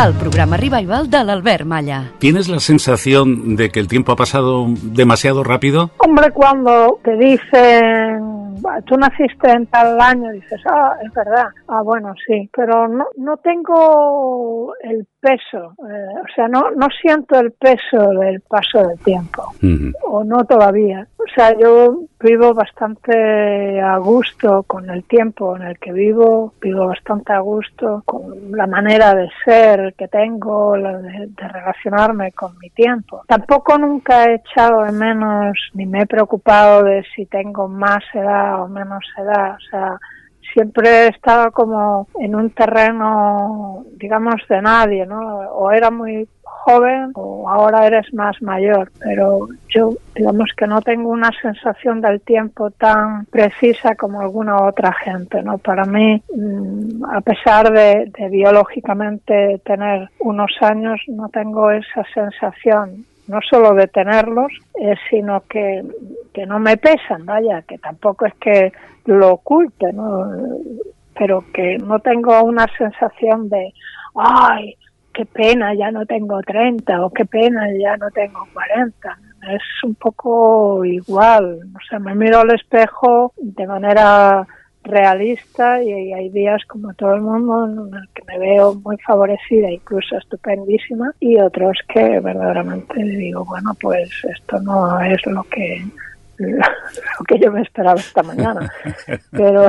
El 0.03 0.15
programa 0.15 0.57
revival 0.57 1.11
de 1.11 1.23
l'Albert 1.23 1.63
Malla. 1.63 2.13
¿Tienes 2.17 2.49
la 2.49 2.59
sensación 2.59 3.55
de 3.55 3.69
que 3.69 3.79
el 3.79 3.87
tiempo 3.87 4.11
ha 4.11 4.15
pasado 4.15 4.65
demasiado 4.81 5.43
rápido? 5.43 5.91
Hombre, 5.97 6.31
cuando 6.31 6.99
te 7.03 7.15
dicen, 7.17 8.59
"Bah, 8.61 8.81
tú 8.81 8.97
naciste 8.97 9.51
en 9.51 9.67
tal 9.67 10.01
año, 10.01 10.31
dices, 10.31 10.59
ah, 10.65 10.93
es 11.05 11.13
verdad, 11.13 11.49
ah, 11.67 11.83
bueno, 11.83 12.15
sí, 12.25 12.49
pero 12.55 12.87
no, 12.87 13.05
no 13.15 13.37
tengo 13.37 14.73
el 14.81 15.05
peso, 15.21 15.75
eh, 15.87 16.19
o 16.23 16.33
sea, 16.35 16.47
no, 16.47 16.71
no 16.71 16.87
siento 17.01 17.39
el 17.39 17.51
peso 17.51 18.09
del 18.19 18.41
paso 18.41 18.79
del 18.87 18.99
tiempo, 18.99 19.43
o 20.03 20.23
no 20.23 20.43
todavía. 20.45 21.07
O 21.17 21.23
sea, 21.33 21.55
yo 21.57 21.99
vivo 22.19 22.53
bastante 22.53 23.79
a 23.79 23.97
gusto 23.97 24.63
con 24.63 24.89
el 24.89 25.03
tiempo 25.03 25.55
en 25.55 25.61
el 25.61 25.77
que 25.77 25.93
vivo, 25.93 26.53
vivo 26.59 26.87
bastante 26.87 27.31
a 27.33 27.39
gusto 27.39 28.01
con 28.05 28.51
la 28.51 28.65
manera 28.65 29.13
de 29.13 29.29
ser 29.45 29.93
que 29.93 30.07
tengo, 30.07 30.75
la 30.75 30.97
de, 30.97 31.27
de 31.27 31.47
relacionarme 31.47 32.31
con 32.31 32.57
mi 32.57 32.71
tiempo. 32.71 33.21
Tampoco 33.27 33.77
nunca 33.77 34.25
he 34.25 34.35
echado 34.35 34.83
de 34.83 34.91
menos 34.91 35.55
ni 35.73 35.85
me 35.85 36.01
he 36.01 36.05
preocupado 36.07 36.83
de 36.83 37.03
si 37.15 37.27
tengo 37.27 37.67
más 37.67 38.03
edad 38.13 38.63
o 38.63 38.67
menos 38.67 39.03
edad, 39.17 39.55
o 39.55 39.69
sea, 39.69 39.99
siempre 40.53 40.89
he 40.89 41.07
estado 41.09 41.51
como 41.51 42.07
en 42.19 42.35
un 42.35 42.49
terreno, 42.51 43.85
digamos, 43.97 44.41
de 44.49 44.61
nadie, 44.61 45.05
¿no? 45.05 45.19
O 45.51 45.71
era 45.71 45.89
muy 45.91 46.27
joven 46.43 47.11
o 47.15 47.49
ahora 47.49 47.87
eres 47.87 48.13
más 48.13 48.39
mayor, 48.41 48.91
pero 48.99 49.47
yo 49.69 49.93
digamos 50.15 50.51
que 50.55 50.67
no 50.67 50.81
tengo 50.81 51.09
una 51.09 51.31
sensación 51.41 52.01
del 52.01 52.21
tiempo 52.21 52.69
tan 52.71 53.25
precisa 53.25 53.95
como 53.95 54.21
alguna 54.21 54.61
otra 54.63 54.93
gente, 54.93 55.41
¿no? 55.41 55.57
Para 55.57 55.85
mí, 55.85 56.21
mm, 56.35 57.05
a 57.05 57.21
pesar 57.21 57.71
de, 57.71 58.11
de 58.17 58.29
biológicamente 58.29 59.59
tener 59.65 60.09
unos 60.19 60.51
años, 60.61 61.01
no 61.07 61.29
tengo 61.29 61.71
esa 61.71 62.03
sensación 62.13 63.05
no 63.27 63.39
solo 63.49 63.73
de 63.73 63.87
tenerlos, 63.87 64.51
eh, 64.79 64.95
sino 65.09 65.43
que, 65.49 65.83
que 66.33 66.45
no 66.45 66.59
me 66.59 66.75
pesan, 66.75 67.25
vaya, 67.25 67.61
que 67.61 67.77
tampoco 67.77 68.25
es 68.25 68.33
que 68.35 68.73
lo 69.05 69.33
oculte, 69.33 69.91
¿no? 69.93 70.29
pero 71.21 71.43
que 71.53 71.77
no 71.77 71.99
tengo 71.99 72.41
una 72.43 72.65
sensación 72.77 73.47
de, 73.47 73.73
ay, 74.15 74.75
qué 75.13 75.25
pena, 75.25 75.73
ya 75.75 75.91
no 75.91 76.05
tengo 76.05 76.41
30 76.41 77.05
o 77.05 77.11
qué 77.11 77.25
pena, 77.25 77.67
ya 77.79 77.95
no 77.97 78.09
tengo 78.11 78.47
40. 78.53 79.19
Es 79.53 79.61
un 79.83 79.93
poco 79.95 80.83
igual, 80.85 81.59
o 81.75 81.79
sea, 81.87 81.99
me 81.99 82.15
miro 82.15 82.39
al 82.39 82.55
espejo 82.55 83.33
de 83.37 83.67
manera 83.67 84.47
realista 84.83 85.83
y, 85.83 86.11
hay 86.11 86.29
días 86.29 86.63
como 86.67 86.91
todo 86.95 87.13
el 87.13 87.21
mundo 87.21 87.65
en 87.65 87.93
el 87.93 88.09
que 88.15 88.23
me 88.27 88.39
veo 88.39 88.73
muy 88.75 88.97
favorecida, 88.97 89.69
incluso 89.69 90.17
estupendísima, 90.17 91.13
y 91.19 91.37
otros 91.37 91.77
que 91.87 92.19
verdaderamente 92.19 93.03
digo, 93.03 93.45
bueno, 93.45 93.75
pues 93.79 94.09
esto 94.23 94.59
no 94.61 94.99
es 95.01 95.23
lo 95.27 95.43
que 95.43 95.83
lo 97.19 97.25
que 97.27 97.39
yo 97.39 97.51
me 97.51 97.61
esperaba 97.61 97.99
esta 97.99 98.23
mañana. 98.23 98.71
Pero, 99.31 99.67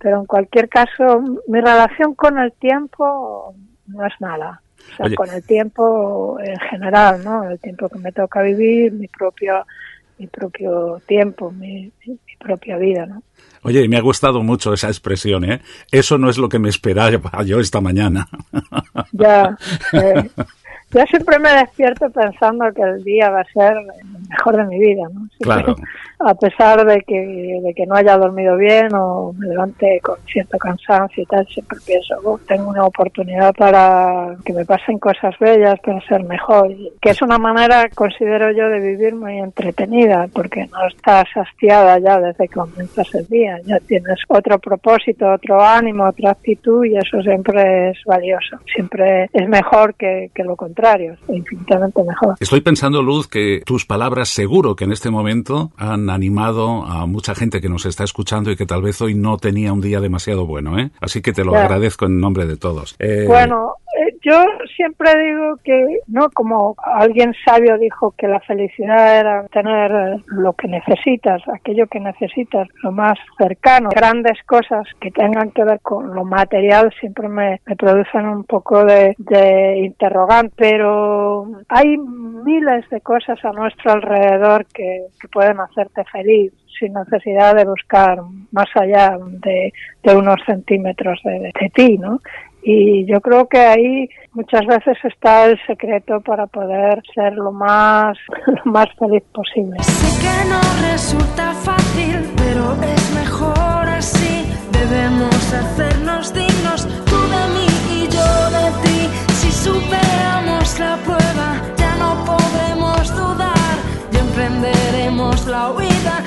pero 0.00 0.20
en 0.20 0.26
cualquier 0.26 0.68
caso, 0.68 1.22
mi 1.48 1.60
relación 1.60 2.14
con 2.14 2.38
el 2.38 2.52
tiempo 2.52 3.54
no 3.86 4.06
es 4.06 4.12
mala. 4.20 4.60
O 4.92 4.96
sea, 4.96 5.14
con 5.16 5.30
el 5.30 5.42
tiempo 5.44 6.38
en 6.40 6.58
general, 6.58 7.24
¿no? 7.24 7.48
El 7.48 7.58
tiempo 7.58 7.88
que 7.88 7.98
me 7.98 8.12
toca 8.12 8.42
vivir, 8.42 8.92
mi 8.92 9.08
propio 9.08 9.64
mi 10.18 10.26
propio 10.28 11.00
tiempo, 11.06 11.50
mi, 11.50 11.90
mi 12.06 12.36
propia 12.38 12.76
vida, 12.76 13.06
¿no? 13.06 13.22
Oye, 13.62 13.88
me 13.88 13.96
ha 13.96 14.00
gustado 14.02 14.42
mucho 14.42 14.74
esa 14.74 14.88
expresión, 14.88 15.44
¿eh? 15.44 15.62
Eso 15.90 16.18
no 16.18 16.28
es 16.28 16.36
lo 16.36 16.48
que 16.48 16.58
me 16.58 16.68
esperaba 16.68 17.42
yo 17.44 17.60
esta 17.60 17.80
mañana. 17.80 18.28
Ya, 19.12 19.56
eh, 19.92 20.30
yo 20.94 21.04
siempre 21.06 21.40
me 21.40 21.52
despierto 21.52 22.08
pensando 22.10 22.72
que 22.72 22.82
el 22.82 23.02
día 23.02 23.28
va 23.28 23.40
a 23.40 23.52
ser 23.52 23.76
el 23.76 24.28
mejor 24.28 24.56
de 24.56 24.64
mi 24.64 24.78
vida, 24.78 25.02
¿no? 25.12 25.26
Claro. 25.40 25.74
A 26.20 26.34
pesar 26.34 26.86
de 26.86 27.00
que, 27.00 27.60
de 27.62 27.74
que 27.74 27.84
no 27.84 27.96
haya 27.96 28.16
dormido 28.16 28.56
bien 28.56 28.94
o 28.94 29.32
me 29.36 29.48
levante 29.48 30.00
con 30.02 30.16
cierto 30.26 30.56
cansancio 30.56 31.24
y 31.24 31.26
tal, 31.26 31.46
siempre 31.48 31.78
pienso, 31.84 32.14
oh, 32.24 32.38
tengo 32.46 32.70
una 32.70 32.84
oportunidad 32.84 33.52
para 33.54 34.36
que 34.44 34.52
me 34.52 34.64
pasen 34.64 34.98
cosas 35.00 35.36
bellas, 35.40 35.80
para 35.80 36.00
ser 36.02 36.22
mejor. 36.22 36.70
Y 36.70 36.92
que 37.02 37.10
es 37.10 37.20
una 37.20 37.38
manera, 37.38 37.88
considero 37.94 38.52
yo, 38.52 38.68
de 38.68 38.78
vivir 38.78 39.16
muy 39.16 39.38
entretenida, 39.38 40.28
porque 40.32 40.68
no 40.72 40.86
estás 40.86 41.26
hastiada 41.34 41.98
ya 41.98 42.20
desde 42.20 42.46
que 42.46 42.54
comienzas 42.54 43.12
el 43.16 43.26
día, 43.26 43.58
ya 43.64 43.80
tienes 43.80 44.20
otro 44.28 44.58
propósito, 44.60 45.30
otro 45.32 45.60
ánimo, 45.60 46.04
otra 46.06 46.30
actitud 46.30 46.84
y 46.84 46.96
eso 46.96 47.20
siempre 47.22 47.90
es 47.90 47.98
valioso. 48.06 48.58
Siempre 48.72 49.28
es 49.32 49.48
mejor 49.48 49.94
que, 49.96 50.30
que 50.32 50.44
lo 50.44 50.54
contrario 50.54 50.83
infinitamente 51.28 52.02
mejor. 52.02 52.34
Estoy 52.40 52.60
pensando, 52.60 53.02
Luz, 53.02 53.28
que 53.28 53.62
tus 53.64 53.86
palabras 53.86 54.28
seguro 54.28 54.76
que 54.76 54.84
en 54.84 54.92
este 54.92 55.10
momento 55.10 55.72
han 55.76 56.10
animado 56.10 56.84
a 56.84 57.06
mucha 57.06 57.34
gente 57.34 57.60
que 57.60 57.68
nos 57.68 57.86
está 57.86 58.04
escuchando 58.04 58.50
y 58.50 58.56
que 58.56 58.66
tal 58.66 58.82
vez 58.82 59.00
hoy 59.00 59.14
no 59.14 59.38
tenía 59.38 59.72
un 59.72 59.80
día 59.80 60.00
demasiado 60.00 60.46
bueno, 60.46 60.78
¿eh? 60.78 60.90
Así 61.00 61.22
que 61.22 61.32
te 61.32 61.44
lo 61.44 61.54
agradezco 61.54 62.06
en 62.06 62.20
nombre 62.20 62.46
de 62.46 62.56
todos. 62.56 62.96
Eh, 62.98 63.24
bueno, 63.26 63.74
yo 64.22 64.44
siempre 64.76 65.10
digo 65.18 65.56
que, 65.62 65.98
¿no? 66.08 66.30
Como 66.30 66.74
alguien 66.82 67.34
sabio 67.44 67.78
dijo 67.78 68.14
que 68.16 68.28
la 68.28 68.40
felicidad 68.40 69.18
era 69.18 69.46
tener 69.48 70.20
lo 70.26 70.52
que 70.54 70.68
necesitas, 70.68 71.42
aquello 71.48 71.86
que 71.86 72.00
necesitas, 72.00 72.68
lo 72.82 72.92
más 72.92 73.18
cercano. 73.38 73.90
Grandes 73.94 74.42
cosas 74.46 74.86
que 75.00 75.10
tengan 75.10 75.50
que 75.50 75.64
ver 75.64 75.80
con 75.80 76.14
lo 76.14 76.24
material 76.24 76.92
siempre 77.00 77.28
me, 77.28 77.60
producen 77.78 78.26
un 78.26 78.44
poco 78.44 78.84
de, 78.84 79.14
de 79.18 79.78
interrogante, 79.78 80.54
pero 80.56 81.46
hay 81.68 81.96
miles 81.98 82.88
de 82.90 83.00
cosas 83.00 83.42
a 83.44 83.52
nuestro 83.52 83.92
alrededor 83.92 84.66
que, 84.66 85.06
que 85.20 85.28
pueden 85.28 85.60
hacerte 85.60 86.04
feliz 86.04 86.52
sin 86.78 86.92
necesidad 86.92 87.54
de 87.54 87.64
buscar 87.64 88.18
más 88.52 88.68
allá 88.74 89.16
de, 89.20 89.72
de 90.02 90.16
unos 90.16 90.40
centímetros 90.46 91.20
de, 91.24 91.52
de, 91.60 91.70
ti, 91.74 91.98
¿no? 91.98 92.20
Y 92.66 93.04
yo 93.04 93.20
creo 93.20 93.46
que 93.46 93.58
ahí 93.58 94.08
muchas 94.32 94.64
veces 94.66 94.96
está 95.04 95.46
el 95.46 95.60
secreto 95.66 96.20
para 96.22 96.46
poder 96.46 97.02
ser 97.14 97.34
lo 97.34 97.52
más, 97.52 98.16
lo 98.64 98.72
más 98.72 98.86
feliz 98.98 99.22
posible. 99.32 99.76
Sé 99.82 100.22
que 100.22 100.48
no 100.48 100.90
resulta 100.90 101.52
fácil, 101.52 102.26
pero 102.36 102.72
es 102.82 103.14
mejor 103.14 103.86
así. 103.86 104.46
Debemos 104.72 105.52
hacernos 105.52 106.32
dignos, 106.32 106.88
tú 107.04 107.16
de 107.34 107.44
mí 107.54 107.68
y 107.90 108.08
yo 108.08 108.30
de 108.58 108.66
ti. 108.82 109.08
Si 109.34 109.52
superamos 109.52 110.80
la 110.80 110.96
prueba, 111.04 111.60
ya 111.76 111.94
no 111.96 112.24
podremos 112.24 113.14
dudar 113.14 113.76
y 114.10 114.16
emprenderemos 114.16 115.46
la 115.46 115.70
huida 115.70 116.24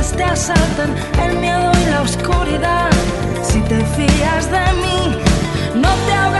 te 0.00 0.22
asalten 0.22 0.94
el 1.20 1.38
miedo 1.38 1.72
y 1.82 1.90
la 1.90 2.02
oscuridad. 2.02 2.90
Si 3.42 3.60
te 3.62 3.84
fías 3.96 4.48
de 4.48 4.72
mí, 4.80 5.18
no 5.74 5.88
te 6.06 6.12
ahogará 6.12 6.37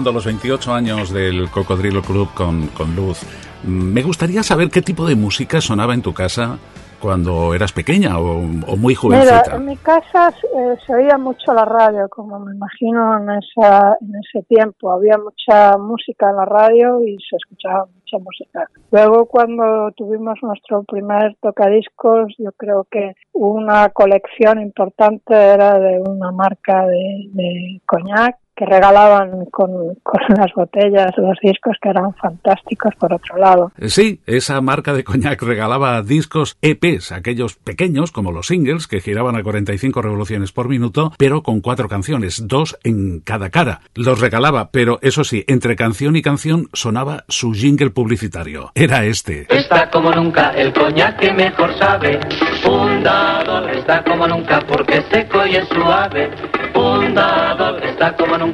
celebrando 0.00 0.12
los 0.12 0.24
28 0.24 0.72
años 0.72 1.12
del 1.12 1.50
Cocodrilo 1.50 2.02
Club 2.02 2.28
con, 2.34 2.68
con 2.68 2.96
Luz. 2.96 3.20
Me 3.64 4.02
gustaría 4.02 4.42
saber 4.42 4.70
qué 4.70 4.80
tipo 4.80 5.06
de 5.06 5.14
música 5.14 5.60
sonaba 5.60 5.92
en 5.94 6.02
tu 6.02 6.14
casa 6.14 6.58
cuando 7.00 7.54
eras 7.54 7.72
pequeña 7.72 8.18
o, 8.18 8.40
o 8.40 8.76
muy 8.76 8.94
Mira, 8.94 9.00
jovencita. 9.00 9.56
en 9.56 9.64
mi 9.64 9.76
casa 9.76 10.28
eh, 10.28 10.76
se 10.86 10.94
oía 10.94 11.16
mucho 11.18 11.52
la 11.54 11.64
radio, 11.64 12.08
como 12.10 12.38
me 12.40 12.54
imagino 12.54 13.18
en, 13.18 13.30
esa, 13.30 13.96
en 14.00 14.12
ese 14.22 14.42
tiempo. 14.46 14.92
Había 14.92 15.16
mucha 15.18 15.76
música 15.78 16.30
en 16.30 16.36
la 16.36 16.44
radio 16.44 17.00
y 17.02 17.16
se 17.28 17.36
escuchaba 17.36 17.86
mucha 17.86 18.18
música. 18.18 18.66
Luego, 18.90 19.26
cuando 19.26 19.90
tuvimos 19.96 20.38
nuestro 20.42 20.82
primer 20.84 21.36
tocadiscos, 21.40 22.34
yo 22.38 22.52
creo 22.52 22.86
que 22.90 23.14
una 23.32 23.88
colección 23.90 24.60
importante 24.60 25.34
era 25.34 25.78
de 25.78 26.00
una 26.06 26.30
marca 26.32 26.86
de, 26.86 27.28
de 27.32 27.80
coñac 27.86 28.36
que 28.60 28.66
regalaban 28.66 29.46
con, 29.46 29.70
con 30.02 30.20
las 30.36 30.52
botellas 30.54 31.12
los 31.16 31.38
discos 31.42 31.78
que 31.80 31.88
eran 31.88 32.12
fantásticos 32.14 32.94
por 32.96 33.14
otro 33.14 33.38
lado. 33.38 33.72
Eh, 33.78 33.88
Sí, 33.88 34.20
esa 34.26 34.60
marca 34.60 34.92
de 34.92 35.02
coñac 35.02 35.42
regalaba 35.42 36.00
discos 36.02 36.56
EPs, 36.62 37.12
aquellos 37.12 37.56
pequeños 37.56 38.12
como 38.12 38.32
los 38.32 38.46
singles 38.46 38.86
que 38.86 39.00
giraban 39.00 39.36
a 39.36 39.42
45 39.42 40.00
revoluciones 40.00 40.52
por 40.52 40.68
minuto, 40.68 41.12
pero 41.18 41.42
con 41.42 41.60
cuatro 41.60 41.88
canciones, 41.88 42.46
dos 42.46 42.78
en 42.84 43.20
cada 43.20 43.50
cara. 43.50 43.80
Los 43.94 44.20
regalaba, 44.20 44.70
pero 44.70 44.98
eso 45.02 45.24
sí, 45.24 45.44
entre 45.48 45.74
canción 45.74 46.16
y 46.16 46.22
canción 46.22 46.68
sonaba 46.72 47.24
su 47.28 47.52
jingle 47.52 47.90
publicitario. 47.90 48.72
Era 48.74 49.04
este. 49.04 49.46
Está 49.48 49.90
como 49.90 50.12
nunca 50.12 50.50
el 50.50 50.72
coñac 50.72 51.18
que 51.18 51.32
mejor 51.32 51.74
sabe. 51.78 52.20
Fundador 52.62 53.70
está 53.70 54.04
como 54.04 54.28
nunca 54.28 54.60
porque 54.68 54.98
es 54.98 55.04
seco 55.10 55.46
y 55.46 55.56
es 55.56 55.68
suave. 55.68 56.30
Fundador 56.72 57.84
está 57.84 58.16
como 58.16 58.38
nunca. 58.38 58.49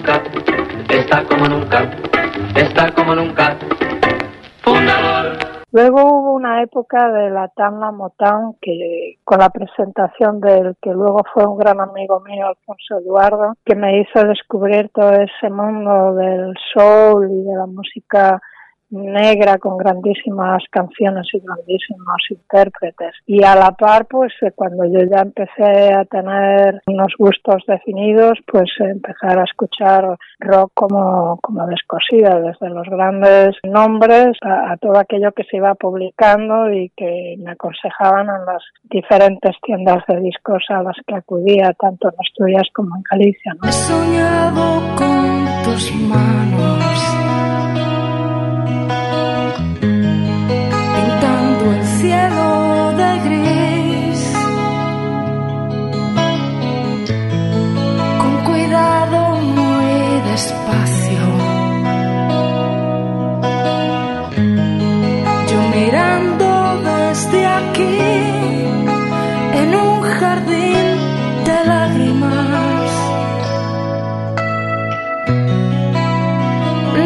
Luego 5.72 6.04
hubo 6.04 6.32
una 6.32 6.62
época 6.62 7.10
de 7.12 7.28
la 7.28 7.48
Tamla 7.48 7.92
Motown 7.92 8.56
que 8.62 9.18
con 9.24 9.40
la 9.40 9.50
presentación 9.50 10.40
del 10.40 10.76
que 10.80 10.90
luego 10.90 11.22
fue 11.34 11.46
un 11.46 11.58
gran 11.58 11.80
amigo 11.80 12.20
mío, 12.20 12.46
Alfonso 12.46 12.98
Eduardo, 12.98 13.54
que 13.64 13.74
me 13.74 14.00
hizo 14.00 14.24
descubrir 14.26 14.88
todo 14.94 15.12
ese 15.12 15.50
mundo 15.50 16.14
del 16.14 16.54
soul 16.72 17.28
y 17.30 17.44
de 17.44 17.56
la 17.56 17.66
música 17.66 18.40
negra 18.90 19.58
con 19.58 19.76
grandísimas 19.76 20.62
canciones 20.70 21.26
y 21.32 21.40
grandísimos 21.40 22.22
intérpretes. 22.30 23.14
Y 23.26 23.42
a 23.44 23.54
la 23.54 23.72
par, 23.72 24.06
pues 24.06 24.32
eh, 24.42 24.52
cuando 24.54 24.84
yo 24.84 25.00
ya 25.10 25.22
empecé 25.22 25.92
a 25.92 26.04
tener 26.04 26.82
unos 26.86 27.12
gustos 27.18 27.62
definidos, 27.66 28.38
pues 28.46 28.70
empezar 28.78 29.38
a 29.38 29.44
escuchar 29.44 30.16
rock 30.40 30.72
como, 30.74 31.38
como 31.42 31.66
descosida, 31.66 32.40
desde 32.40 32.70
los 32.70 32.86
grandes 32.88 33.56
nombres 33.64 34.36
a, 34.42 34.76
todo 34.76 34.98
aquello 34.98 35.32
que 35.32 35.44
se 35.44 35.56
iba 35.56 35.74
publicando 35.74 36.70
y 36.70 36.90
que 36.96 37.36
me 37.38 37.52
aconsejaban 37.52 38.26
en 38.28 38.46
las 38.46 38.62
diferentes 38.84 39.56
tiendas 39.62 40.04
de 40.08 40.20
discos 40.20 40.64
a 40.68 40.82
las 40.82 40.96
que 41.06 41.14
acudía, 41.14 41.72
tanto 41.78 42.08
en 42.08 42.14
Asturias 42.18 42.68
como 42.74 42.96
en 42.96 43.02
Galicia. 43.10 43.56
He 43.62 43.72
soñado 43.72 44.96
con 44.96 45.46
tus 45.64 45.92
manos 45.92 47.05
muy 60.36 60.42
despacio. 60.42 61.20
Yo 65.50 65.60
mirando 65.74 66.82
desde 66.84 67.46
aquí 67.46 67.98
en 69.60 69.74
un 69.74 70.00
jardín 70.02 70.96
de 71.44 71.64
lágrimas. 71.64 72.90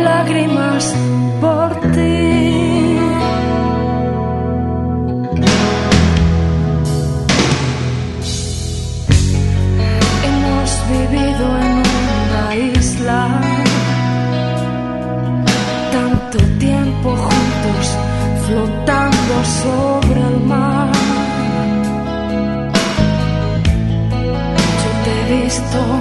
Lágrimas 0.04 0.94
sobre 19.44 20.20
el 20.20 20.40
mar. 20.40 20.90
Yo 24.83 24.90
te 25.05 25.11
he 25.20 25.42
visto 25.42 25.99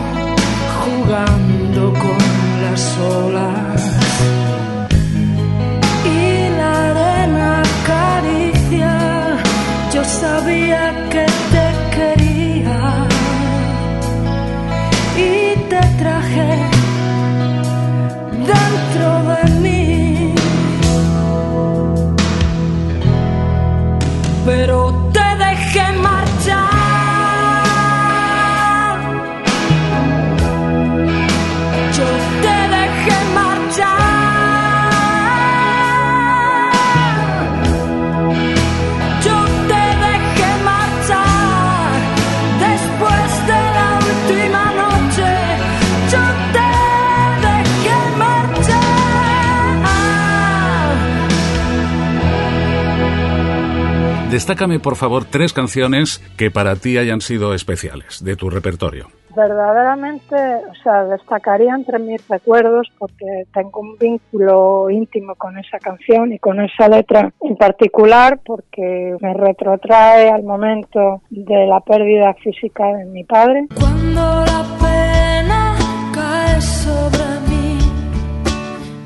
Destácame, 54.50 54.80
por 54.80 54.96
favor, 54.96 55.26
tres 55.26 55.54
canciones 55.54 56.18
que 56.36 56.50
para 56.50 56.76
ti 56.76 56.98
hayan 56.98 57.22
sido 57.22 57.54
especiales 57.54 58.24
de 58.24 58.36
tu 58.36 58.50
repertorio. 58.50 59.06
verdaderamente, 59.36 60.36
o 60.36 60.74
sea, 60.84 61.04
destacaría 61.04 61.76
entre 61.76 62.00
mis 62.00 62.28
recuerdos 62.28 62.92
porque 62.98 63.44
tengo 63.54 63.82
un 63.82 63.96
vínculo 64.00 64.90
íntimo 64.90 65.36
con 65.36 65.56
esa 65.60 65.78
canción 65.78 66.34
y 66.34 66.40
con 66.40 66.60
esa 66.62 66.90
letra 66.90 67.32
en 67.42 67.58
particular 67.58 68.40
porque 68.44 69.16
me 69.22 69.36
retrotrae 69.36 70.32
al 70.32 70.42
momento 70.42 71.22
de 71.30 71.68
la 71.68 71.82
pérdida 71.82 72.34
física 72.34 72.88
de 72.88 73.06
mi 73.06 73.24
padre. 73.26 73.68
Cuando 73.80 74.20
la 74.20 74.66
pena 74.82 75.76
cae 76.12 76.60
sobre 76.60 77.24
mí, 77.48 77.78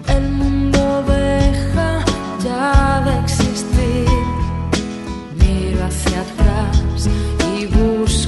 el 0.07 0.31
mundo 0.31 1.03
deja 1.03 1.99
ya 2.39 3.01
de 3.03 3.19
existir. 3.19 3.42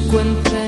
Busco 0.07 0.64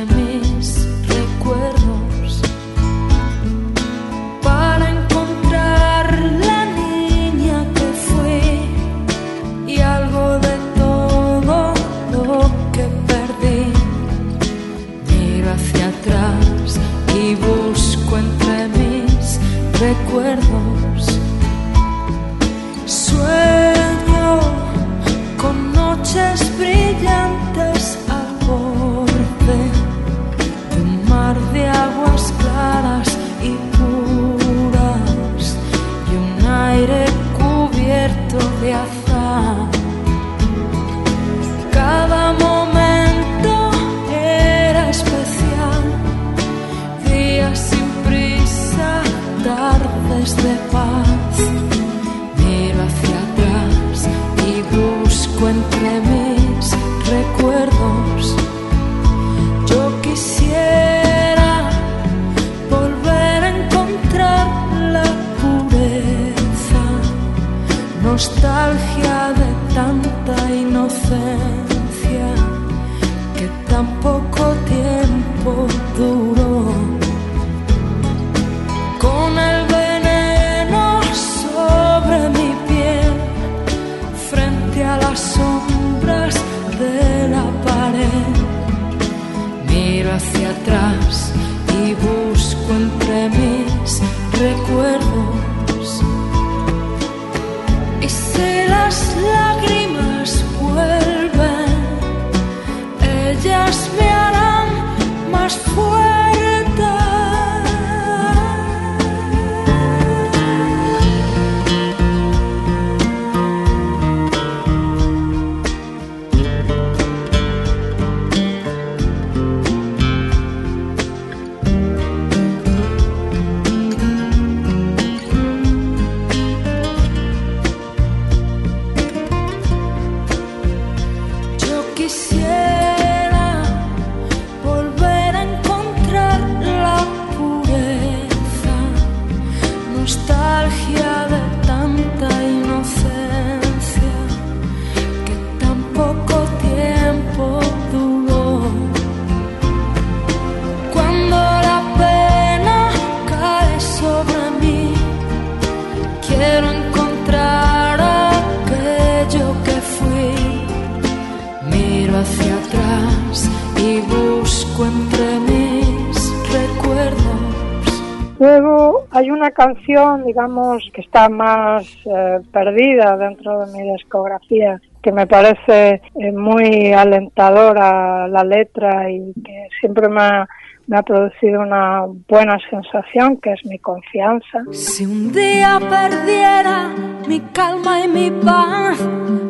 canción, 169.58 170.24
digamos, 170.24 170.88
que 170.94 171.02
está 171.02 171.30
más 171.30 171.84
eh, 172.06 172.40
perdida 172.54 173.18
dentro 173.18 173.66
de 173.66 173.74
mi 173.74 173.92
discografía, 173.92 174.80
que 175.02 175.12
me 175.12 175.26
parece 175.26 176.02
eh, 176.14 176.32
muy 176.32 176.94
alentadora 176.94 178.28
la 178.28 178.44
letra 178.44 179.10
y 179.10 179.34
que 179.44 179.68
siempre 179.80 180.10
me 180.10 180.22
ha, 180.22 180.48
me 180.86 180.98
ha 180.98 181.02
producido 181.02 181.62
una 181.62 182.04
buena 182.30 182.60
sensación, 182.70 183.38
que 183.38 183.54
es 183.54 183.66
mi 183.66 183.80
confianza. 183.80 184.64
Si 184.72 185.06
un 185.06 185.34
día 185.34 185.80
perdiera 185.90 186.90
mi 187.28 187.40
calma 187.52 188.06
y 188.06 188.08
mi 188.08 188.30
paz, 188.30 189.00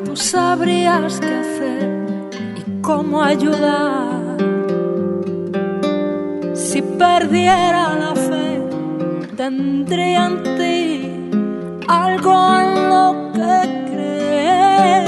tú 0.05 0.15
sabrías 0.15 1.19
qué 1.19 1.33
hacer 1.35 2.05
y 2.55 2.81
cómo 2.81 3.21
ayudar. 3.21 4.37
Si 6.53 6.81
perdiera 6.81 7.93
la 7.93 8.15
fe, 8.15 8.56
tendría 9.37 10.25
en 10.25 10.43
ti 10.57 11.11
algo 11.87 12.33
en 12.59 12.89
lo 12.89 13.05
que 13.35 13.53
creer. 13.89 15.05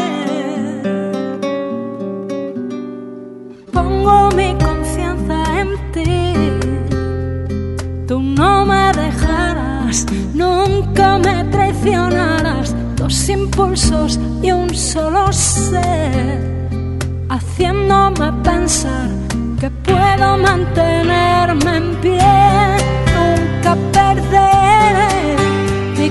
Pongo 3.74 4.30
mi 4.38 4.56
confianza 4.64 5.38
en 5.62 5.70
ti. 5.92 6.14
Tú 8.08 8.22
no 8.22 8.66
me 8.68 8.92
dejarás, 8.94 10.06
nunca 10.36 11.18
me 11.18 11.44
traicionarás. 11.46 12.76
Dos 12.98 13.30
impulsos 13.30 14.20
y 14.44 14.52
un 14.52 14.70
solo 14.76 15.34
ser, 15.34 16.70
haciéndome 17.30 18.32
pensar 18.44 19.10
que 19.60 19.72
puedo 19.72 20.38
mantenerme 20.38 21.78
en 21.78 21.96
pie. 22.02 23.09
Perderé 24.30 25.36
mi 25.98 26.10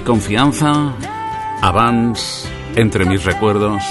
Mi 0.00 0.06
confiança, 0.06 0.94
abans, 1.60 2.48
entre 2.74 3.04
mis 3.04 3.22
recuerdos, 3.22 3.82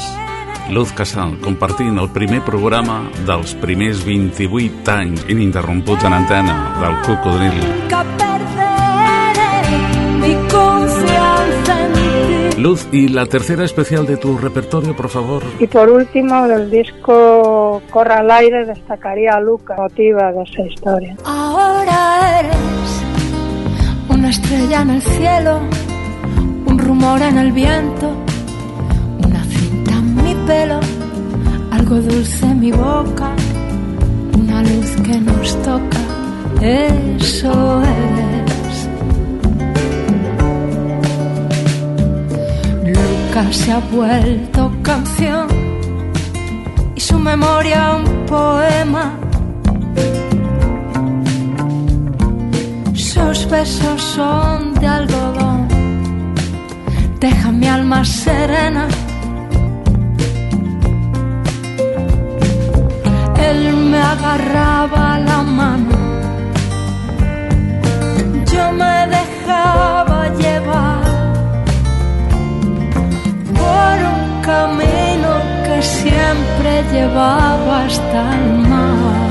Luz 0.72 0.92
Casal, 0.92 1.38
compartint 1.38 2.00
el 2.02 2.10
primer 2.10 2.42
programa 2.42 3.04
dels 3.28 3.54
primers 3.62 4.02
28 4.08 4.90
anys 4.90 5.28
ininterromputs 5.30 6.08
en 6.10 6.16
antena 6.18 6.56
del 6.82 6.96
Cocodril. 7.06 7.62
Confianza. 10.50 11.78
Luz, 12.58 12.88
y 12.92 13.10
la 13.10 13.28
tercera 13.28 13.64
especial 13.64 14.08
de 14.08 14.18
tu 14.18 14.36
repertorio, 14.36 14.96
por 14.96 15.10
favor. 15.10 15.44
Y 15.60 15.68
por 15.68 15.92
último, 15.92 16.48
del 16.48 16.72
disco 16.72 17.84
Corra 17.92 18.22
al 18.22 18.32
aire 18.32 18.66
destacaría 18.66 19.34
a 19.34 19.40
Luca, 19.40 19.76
motiva 19.78 20.32
de 20.32 20.42
esa 20.42 20.64
historia. 20.64 21.16
Ahora 21.24 22.40
eres 22.40 23.04
una 24.10 24.30
estrella 24.32 24.82
en 24.82 24.90
el 24.90 25.02
cielo, 25.04 25.62
un 27.00 27.06
rumor 27.06 27.22
en 27.22 27.38
el 27.38 27.52
viento, 27.54 28.12
una 29.26 29.44
cinta 29.46 29.92
en 29.92 30.16
mi 30.16 30.36
pelo, 30.46 30.80
algo 31.72 31.96
dulce 31.96 32.46
en 32.46 32.60
mi 32.60 32.72
boca, 32.72 33.32
una 34.38 34.62
luz 34.64 34.92
que 35.04 35.20
nos 35.20 35.62
toca. 35.64 36.00
Eso 36.62 37.82
eres. 37.84 38.90
Lucas 42.86 43.56
se 43.56 43.72
ha 43.72 43.80
vuelto 43.92 44.72
canción 44.82 45.48
y 46.96 47.00
su 47.00 47.18
memoria 47.18 47.96
un 47.96 48.26
poema. 48.26 49.14
Sus 52.94 53.50
besos 53.50 54.02
son 54.02 54.74
de 54.76 54.88
algodón, 54.88 55.59
deja 57.20 57.52
mi 57.52 57.68
alma 57.68 58.04
serena. 58.06 58.88
Él 63.50 63.76
me 63.92 64.00
agarraba 64.14 65.20
la 65.20 65.42
mano, 65.60 65.98
yo 68.54 68.72
me 68.82 68.96
dejaba 69.18 70.20
llevar 70.44 71.04
por 73.60 73.96
un 74.14 74.42
camino 74.50 75.32
que 75.66 75.82
siempre 75.82 76.72
llevaba 76.94 77.86
hasta 77.86 78.22
el 78.38 78.48
mar. 78.70 79.30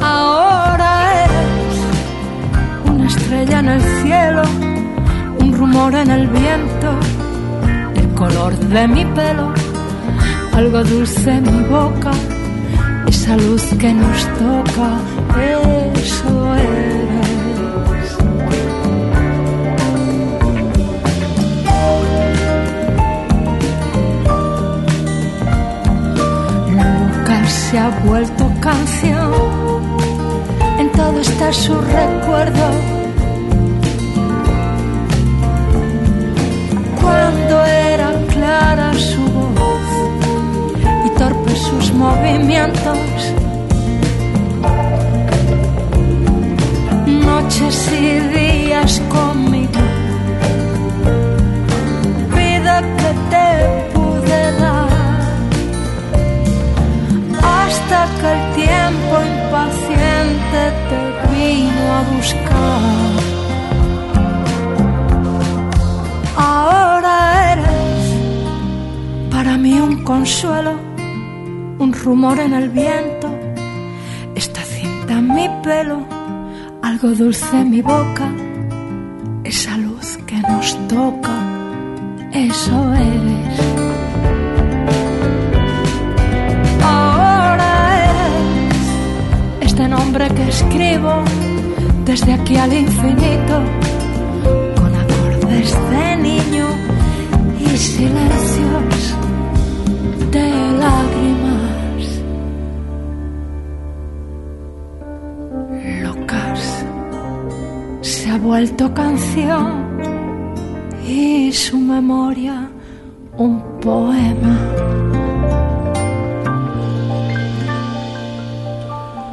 Ahora 0.00 0.55
estrella 3.26 3.58
en 3.58 3.68
el 3.68 3.82
cielo, 4.02 4.42
un 5.40 5.52
rumor 5.52 5.92
en 5.96 6.12
el 6.12 6.28
viento, 6.28 6.90
el 7.96 8.08
color 8.14 8.56
de 8.56 8.86
mi 8.86 9.04
pelo, 9.04 9.52
algo 10.52 10.84
dulce 10.84 11.32
en 11.32 11.42
mi 11.42 11.64
boca, 11.64 12.12
esa 13.08 13.36
luz 13.36 13.64
que 13.80 13.92
nos 13.92 14.22
toca, 14.38 14.88
eso 15.92 16.54
eres. 16.54 16.96
vuelto 28.04 28.50
canción. 28.60 29.32
En 30.78 30.92
todo 30.92 31.20
está 31.20 31.52
su 31.52 31.74
recuerdo. 31.74 32.95
Cuando 37.48 37.64
era 37.64 38.10
clara 38.32 38.92
su 38.94 39.22
voz 39.22 39.88
y 41.04 41.10
torpes 41.16 41.58
sus 41.60 41.92
movimientos. 41.92 42.98
Noches 47.06 47.88
y 47.92 48.18
días 48.36 49.00
conmigo. 49.08 49.80
Vida 52.34 52.82
que 52.98 53.10
te 53.30 53.48
pude 53.94 54.42
dar 54.58 54.88
hasta 57.62 58.08
que 58.18 58.28
el 58.32 58.42
tiempo 58.66 59.14
impaciente 59.34 60.60
te 60.88 60.98
vino 61.32 61.94
a 61.94 62.02
buscar. 62.12 63.35
Mí 69.58 69.78
un 69.80 70.02
consuelo, 70.02 70.78
un 71.78 71.92
rumor 71.92 72.38
en 72.40 72.52
el 72.52 72.68
viento, 72.68 73.28
esta 74.34 74.60
cinta 74.62 75.14
en 75.14 75.34
mi 75.34 75.48
pelo, 75.62 76.06
algo 76.82 77.08
dulce 77.10 77.60
en 77.60 77.70
mi 77.70 77.80
boca, 77.80 78.28
esa 79.44 79.78
luz 79.78 80.18
que 80.26 80.36
nos 80.36 80.76
toca, 80.88 81.36
eso 82.32 82.94
eres. 82.94 83.60
Ahora 86.82 87.70
eres 88.04 89.70
este 89.70 89.88
nombre 89.88 90.28
que 90.28 90.48
escribo 90.48 91.22
desde 92.04 92.32
aquí 92.34 92.56
al 92.56 92.72
infinito, 92.72 93.62
con 94.76 94.94
acordes 94.94 95.74
de 95.90 96.16
niño 96.16 96.66
y 97.60 97.76
silencios 97.76 98.88
de 98.90 98.95
lágrimas. 100.86 102.04
Lucas 106.02 106.86
se 108.00 108.30
ha 108.30 108.38
vuelto 108.38 108.92
canción 108.94 109.86
y 111.06 111.52
su 111.52 111.78
memoria 111.78 112.68
un 113.36 113.62
poema. 113.80 114.56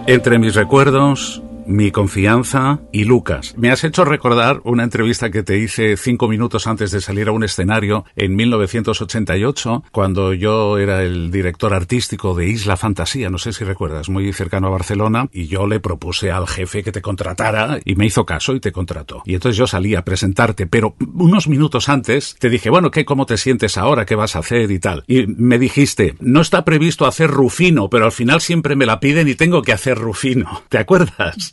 Entre 0.06 0.38
mis 0.38 0.54
recuerdos, 0.56 1.43
mi 1.66 1.92
confianza 1.92 2.82
y 2.92 3.06
Lucas. 3.06 3.56
Me 3.58 3.72
has 3.72 3.84
hecho 3.84 4.06
recordar 4.06 4.62
una 4.64 4.84
entrevista 4.84 5.30
que 5.30 5.44
te 5.44 5.58
hice 5.58 5.98
cinco 5.98 6.28
minutos 6.28 6.68
antes 6.68 6.92
de 6.92 7.02
salir 7.02 7.28
a 7.28 7.32
un 7.32 7.44
escenario 7.44 8.06
en 8.16 8.36
1988, 8.36 9.84
cuando 9.92 10.34
yo 10.34 10.78
era 10.78 11.04
el 11.04 11.32
director 11.32 11.74
artístico 11.74 12.34
de 12.34 12.48
Isla 12.48 12.78
Fantasía, 12.78 13.30
no 13.30 13.38
sé 13.38 13.54
si 13.54 13.64
recuerdas, 13.64 14.10
muy 14.10 14.32
cercano 14.34 14.68
a 14.68 14.72
Barcelona, 14.72 15.28
y 15.32 15.48
yo 15.48 15.68
le 15.68 15.80
propuse 15.80 16.32
al 16.32 16.48
jefe 16.48 16.84
que 16.84 16.92
te 16.92 17.02
contratara 17.02 17.80
y 17.84 17.96
me 17.96 18.06
hizo 18.06 18.26
caso 18.26 18.54
y 18.56 18.60
te 18.60 18.72
contrató. 18.72 19.24
Y 19.26 19.36
entonces 19.36 19.58
yo 19.58 19.68
salí 19.68 19.96
a 19.96 20.04
presentarte, 20.04 20.68
pero 20.68 20.96
unos 21.14 21.48
minutos 21.48 21.90
antes 21.90 22.36
te 22.40 22.50
dije, 22.50 22.70
bueno, 22.70 22.92
¿qué, 22.92 23.06
cómo 23.06 23.26
te 23.26 23.38
sientes 23.38 23.78
ahora? 23.78 24.06
¿Qué 24.06 24.16
vas 24.16 24.36
a 24.36 24.40
hacer? 24.40 24.72
Y 24.72 24.80
tal. 24.80 25.04
Y 25.08 25.28
me 25.28 25.60
dijiste, 25.60 26.16
no 26.20 26.42
está 26.42 26.66
previsto 26.66 27.06
hacer 27.06 27.30
Rufino, 27.30 27.90
pero 27.90 28.06
al 28.06 28.12
final 28.12 28.42
siempre 28.42 28.76
me 28.76 28.86
la 28.86 29.00
piden 29.00 29.28
y 29.28 29.36
tengo 29.36 29.62
que 29.62 29.74
hacer 29.74 29.98
Rufino. 29.98 30.64
¿Te 30.70 30.78
acuerdas? 30.78 31.53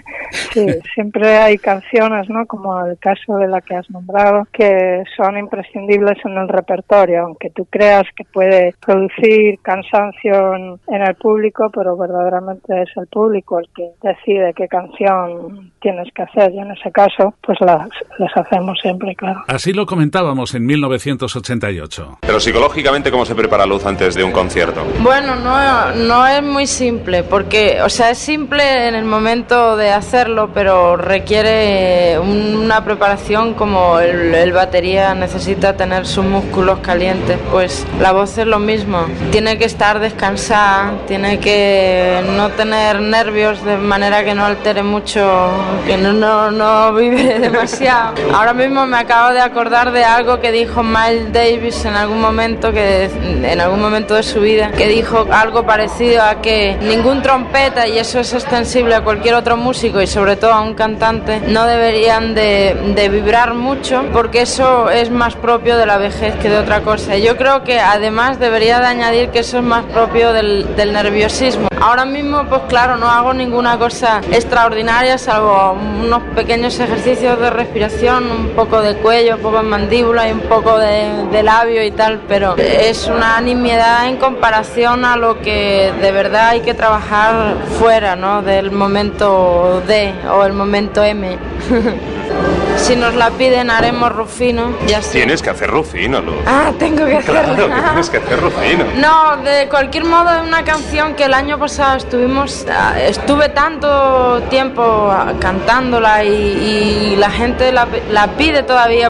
Sí, 0.31 0.65
siempre 0.93 1.37
hay 1.37 1.57
canciones, 1.57 2.29
¿no? 2.29 2.45
Como 2.45 2.85
el 2.85 2.97
caso 2.97 3.37
de 3.37 3.47
la 3.47 3.61
que 3.61 3.75
has 3.75 3.89
nombrado, 3.89 4.47
que 4.51 5.03
son 5.15 5.37
imprescindibles 5.37 6.17
en 6.25 6.37
el 6.37 6.47
repertorio, 6.47 7.23
aunque 7.23 7.49
tú 7.49 7.65
creas 7.65 8.05
que 8.15 8.23
puede 8.25 8.73
producir 8.85 9.59
cansancio 9.61 10.55
en, 10.55 10.79
el 11.01 11.15
público, 11.15 11.69
pero 11.73 11.97
verdaderamente 11.97 12.83
es 12.83 12.89
el 12.95 13.07
público 13.07 13.59
el 13.59 13.67
que 13.75 13.89
decide 14.01 14.53
qué 14.53 14.67
canción 14.67 15.71
tienes 15.81 16.07
que 16.13 16.21
hacer 16.21 16.53
y 16.53 16.59
en 16.59 16.71
ese 16.71 16.91
caso, 16.91 17.33
pues 17.41 17.57
las, 17.61 17.89
las 18.19 18.31
hacemos 18.35 18.77
siempre, 18.81 19.15
claro. 19.15 19.41
Así 19.47 19.73
lo 19.73 19.85
comentábamos 19.85 20.53
en 20.53 20.65
1988. 20.65 22.19
Pero 22.21 22.39
psicológicamente, 22.39 23.09
¿cómo 23.09 23.25
se 23.25 23.35
prepara 23.35 23.65
Luz 23.65 23.85
antes 23.85 24.15
de 24.15 24.23
un 24.23 24.31
concierto? 24.31 24.83
Bueno, 24.99 25.35
no, 25.35 25.95
no 25.95 26.27
es 26.27 26.43
muy 26.43 26.67
simple, 26.67 27.23
porque, 27.23 27.81
o 27.81 27.89
sea, 27.89 28.11
es 28.11 28.17
simple 28.17 28.87
en 28.87 28.95
el 28.95 29.05
momento 29.05 29.75
de 29.75 29.91
hacerlo, 30.21 30.51
pero 30.53 30.97
requiere 30.97 32.19
una 32.19 32.83
preparación 32.85 33.55
como 33.55 33.99
el, 33.99 34.35
el 34.35 34.53
batería 34.53 35.15
necesita 35.15 35.75
tener 35.75 36.05
sus 36.05 36.23
músculos 36.23 36.79
calientes, 36.79 37.39
pues 37.49 37.87
la 37.99 38.11
voz 38.11 38.37
es 38.37 38.45
lo 38.45 38.59
mismo. 38.59 39.07
Tiene 39.31 39.57
que 39.57 39.65
estar 39.65 39.99
descansada, 39.99 40.93
tiene 41.07 41.39
que 41.39 42.21
no 42.35 42.49
tener 42.49 43.01
nervios 43.01 43.63
de 43.65 43.77
manera 43.77 44.23
que 44.23 44.35
no 44.35 44.45
altere 44.45 44.83
mucho, 44.83 45.49
que 45.87 45.97
no, 45.97 46.13
no, 46.13 46.51
no 46.51 46.93
vive 46.93 47.39
demasiado. 47.39 48.13
Ahora 48.31 48.53
mismo 48.53 48.85
me 48.85 48.97
acabo 48.97 49.33
de 49.33 49.41
acordar 49.41 49.91
de 49.91 50.03
algo 50.03 50.39
que 50.39 50.51
dijo 50.51 50.83
Miles 50.83 51.33
Davis 51.33 51.83
en 51.85 51.95
algún 51.95 52.21
momento, 52.21 52.71
que 52.71 53.05
en 53.05 53.59
algún 53.59 53.81
momento 53.81 54.13
de 54.13 54.21
su 54.21 54.39
vida, 54.39 54.69
que 54.71 54.87
dijo 54.87 55.25
algo 55.31 55.65
parecido 55.65 56.21
a 56.21 56.41
que 56.41 56.77
ningún 56.79 57.23
trompeta, 57.23 57.87
y 57.87 57.97
eso 57.97 58.19
es 58.19 58.31
extensible 58.33 58.93
a 58.93 59.01
cualquier 59.01 59.33
otro 59.33 59.57
músico 59.57 59.99
y 59.99 60.10
sobre 60.11 60.35
todo 60.35 60.51
a 60.51 60.61
un 60.61 60.73
cantante, 60.73 61.39
no 61.47 61.65
deberían 61.65 62.35
de, 62.35 62.93
de 62.95 63.07
vibrar 63.07 63.53
mucho 63.53 64.03
porque 64.11 64.41
eso 64.41 64.89
es 64.89 65.09
más 65.09 65.35
propio 65.35 65.77
de 65.77 65.85
la 65.85 65.97
vejez 65.97 66.35
que 66.35 66.49
de 66.49 66.57
otra 66.57 66.81
cosa. 66.81 67.17
Yo 67.17 67.37
creo 67.37 67.63
que 67.63 67.79
además 67.79 68.37
debería 68.37 68.79
de 68.79 68.87
añadir 68.87 69.29
que 69.29 69.39
eso 69.39 69.59
es 69.59 69.63
más 69.63 69.85
propio 69.85 70.33
del, 70.33 70.67
nerviosismo. 70.91 71.69
Ahora 71.79 72.05
mismo, 72.05 72.45
pues 72.49 72.61
claro, 72.67 72.97
no 72.97 73.09
hago 73.09 73.33
ninguna 73.33 73.77
cosa 73.77 74.21
extraordinaria 74.31 75.17
salvo 75.17 75.77
unos 76.03 76.21
pequeños 76.35 76.79
ejercicios 76.79 77.39
de 77.39 77.49
respiración, 77.49 78.29
un 78.29 78.49
poco 78.49 78.81
de 78.81 78.95
cuello, 78.95 79.37
un 79.37 79.41
poco 79.41 79.57
de 79.57 79.63
mandíbula 79.63 80.27
y 80.27 80.31
un 80.31 80.41
poco 80.41 80.77
de, 80.77 81.27
de 81.31 81.43
labio 81.43 81.83
y 81.83 81.91
tal, 81.91 82.21
pero 82.27 82.55
es 82.57 83.07
una 83.07 83.39
nimiedad 83.39 84.07
en 84.07 84.17
comparación 84.17 85.05
a 85.05 85.15
lo 85.15 85.39
que 85.39 85.93
de 86.01 86.11
verdad 86.11 86.49
hay 86.49 86.61
que 86.61 86.73
trabajar 86.73 87.55
fuera, 87.79 88.15
¿no? 88.15 88.41
Del 88.41 88.71
momento 88.71 89.81
D 90.01 90.13
o 90.29 90.45
el 90.45 90.53
momento 90.53 91.03
M. 91.03 91.37
si 92.77 92.95
nos 92.95 93.13
la 93.15 93.29
piden 93.31 93.69
haremos 93.69 94.11
Rufino, 94.11 94.75
ya 94.87 94.99
está. 94.99 95.11
Tienes 95.11 95.41
que 95.41 95.49
hacer 95.49 95.69
Rufino, 95.69 96.21
Luz. 96.21 96.35
Ah, 96.45 96.71
tengo 96.79 97.05
que 97.05 97.17
hacerlo. 97.17 97.55
Claro 97.55 97.75
que 97.75 97.81
tienes 97.81 98.09
que 98.09 98.17
hacer 98.17 98.39
Rufino. 98.39 98.85
No, 98.97 99.37
de 99.43 99.67
cualquier 99.69 100.05
modo 100.05 100.29
es 100.35 100.47
una 100.47 100.63
canción 100.63 101.15
que 101.15 101.25
el 101.25 101.33
año 101.33 101.57
pasado 101.57 101.97
estuvimos, 101.97 102.65
ah, 102.71 102.99
estuve 102.99 103.49
tanto 103.49 104.41
tiempo 104.49 105.13
cantándola 105.39 106.23
y, 106.23 106.29
y 106.29 107.15
la 107.17 107.29
gente 107.29 107.71
la, 107.71 107.87
la 108.09 108.27
pide 108.27 108.63
todavía. 108.63 109.09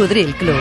Cocodril 0.00 0.34
Club. 0.34 0.56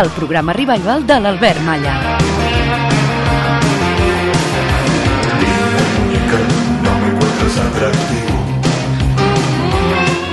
El 0.00 0.08
programa 0.16 0.54
revival 0.54 1.06
de 1.06 1.20
l'Albert 1.20 1.60
Malla. 1.60 2.18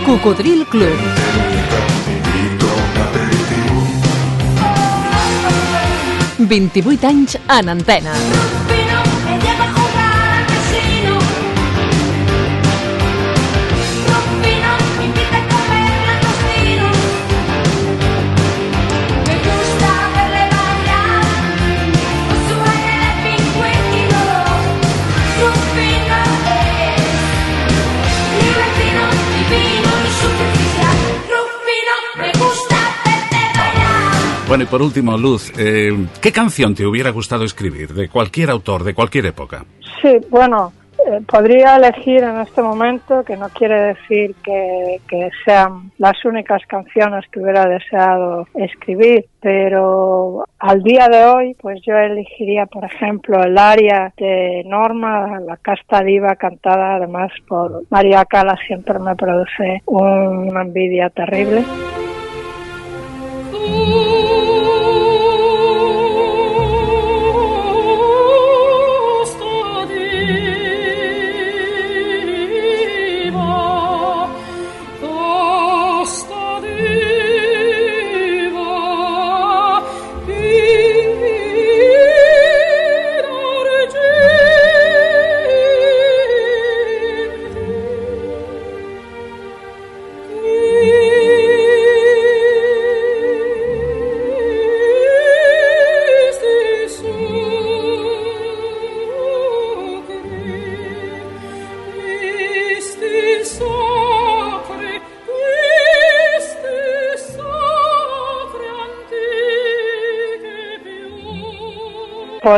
Cocodril 0.06 0.66
Club. 0.68 0.97
Un 2.70 3.02
aperitivo. 3.02 3.84
28 6.47 7.08
anys 7.08 7.38
en 7.60 7.70
antena. 7.76 8.61
Bueno, 34.52 34.66
y 34.66 34.68
por 34.68 34.82
último, 34.82 35.18
Luz, 35.18 35.49
eh, 35.58 35.93
¿qué 36.22 36.34
canción 36.34 36.76
te 36.76 36.86
hubiera 36.86 37.12
gustado 37.12 37.45
escribir? 37.45 37.93
De 37.93 38.10
cualquier 38.10 38.49
autor, 38.49 38.84
de 38.84 38.93
cualquier 38.93 39.28
época. 39.28 39.64
Sí, 40.02 40.18
bueno, 40.30 40.74
eh, 41.08 41.22
podría 41.26 41.78
elegir 41.78 42.22
en 42.22 42.41
este 42.41 42.62
momento, 42.62 43.24
que 43.24 43.38
no 43.38 43.47
quiere 43.47 43.93
decir 43.93 44.36
que, 44.43 44.99
que 45.08 45.30
sean 45.45 45.93
las 45.99 46.26
únicas 46.26 46.64
canciones 46.68 47.24
que 47.32 47.39
hubiera 47.39 47.66
deseado 47.66 48.45
escribir, 48.56 49.24
pero 49.39 50.43
al 50.60 50.84
día 50.84 51.08
de 51.08 51.24
hoy, 51.24 51.56
pues 51.62 51.80
yo 51.88 51.95
elegiría, 51.95 52.66
por 52.66 52.84
ejemplo, 52.84 53.41
el 53.41 53.58
aria 53.58 54.14
de 54.18 54.64
Norma, 54.66 55.39
la 55.39 55.56
casta 55.56 56.04
diva 56.04 56.36
cantada 56.36 56.95
además 56.95 57.32
por 57.47 57.84
María 57.89 58.26
Cala, 58.26 58.58
siempre 58.68 58.99
me 58.99 59.16
produce 59.16 59.82
una 59.86 60.62
envidia 60.62 61.10
terrible. 61.10 61.64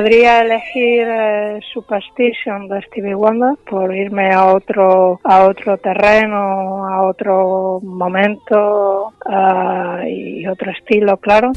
Podría 0.03 0.41
elegir 0.41 1.07
eh, 1.07 1.59
Superstition 1.73 2.67
de 2.67 2.81
Stevie 2.81 3.15
Wonder 3.15 3.55
por 3.69 3.95
irme 3.95 4.33
a 4.33 4.47
otro 4.47 5.21
a 5.23 5.45
otro 5.45 5.77
terreno, 5.77 6.85
a 6.85 7.07
otro 7.07 7.79
momento 7.81 9.13
ah, 9.25 10.01
y 10.05 10.45
otro 10.45 10.71
estilo, 10.71 11.15
claro. 11.15 11.53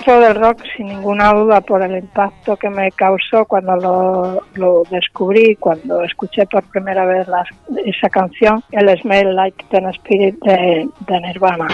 Y 0.00 0.04
dentro 0.04 0.20
del 0.20 0.34
rock 0.36 0.62
sin 0.76 0.86
ninguna 0.86 1.32
duda 1.32 1.60
por 1.60 1.82
el 1.82 1.96
impacto 1.96 2.56
que 2.56 2.70
me 2.70 2.90
causó 2.92 3.44
cuando 3.44 3.76
lo, 3.76 4.42
lo 4.54 4.82
descubrí, 4.90 5.56
cuando 5.56 6.02
escuché 6.02 6.46
por 6.46 6.62
primera 6.64 7.04
vez 7.04 7.28
las- 7.28 7.48
esa 7.84 8.08
canción, 8.08 8.62
el 8.72 8.88
Smell 9.00 9.34
Like 9.34 9.64
Teen 9.70 9.88
Spirit 9.90 10.36
de 10.42 11.20
Nirvana. 11.20 11.68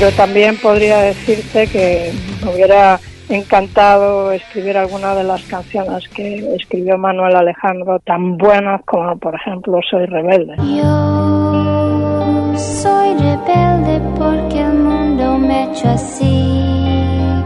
Pero 0.00 0.12
también 0.12 0.56
podría 0.58 0.98
decirte 0.98 1.66
que 1.66 2.12
me 2.44 2.54
hubiera 2.54 3.00
encantado 3.28 4.30
escribir 4.30 4.76
alguna 4.76 5.12
de 5.16 5.24
las 5.24 5.42
canciones 5.42 6.06
que 6.10 6.54
escribió 6.54 6.96
Manuel 6.96 7.34
Alejandro, 7.34 7.98
tan 7.98 8.36
buenas 8.36 8.80
como, 8.84 9.18
por 9.18 9.34
ejemplo, 9.34 9.80
Soy 9.90 10.06
Rebelde. 10.06 10.54
Yo 10.58 12.54
soy 12.56 13.08
rebelde 13.14 14.00
porque 14.16 14.60
el 14.60 14.74
mundo 14.74 15.36
me 15.36 15.54
ha 15.54 15.64
hecho 15.64 15.88
así, 15.88 17.42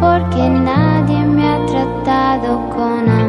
porque 0.00 0.48
nadie 0.48 1.20
me 1.20 1.48
ha 1.48 1.66
tratado 1.66 2.68
con 2.70 3.08
amor, 3.08 3.25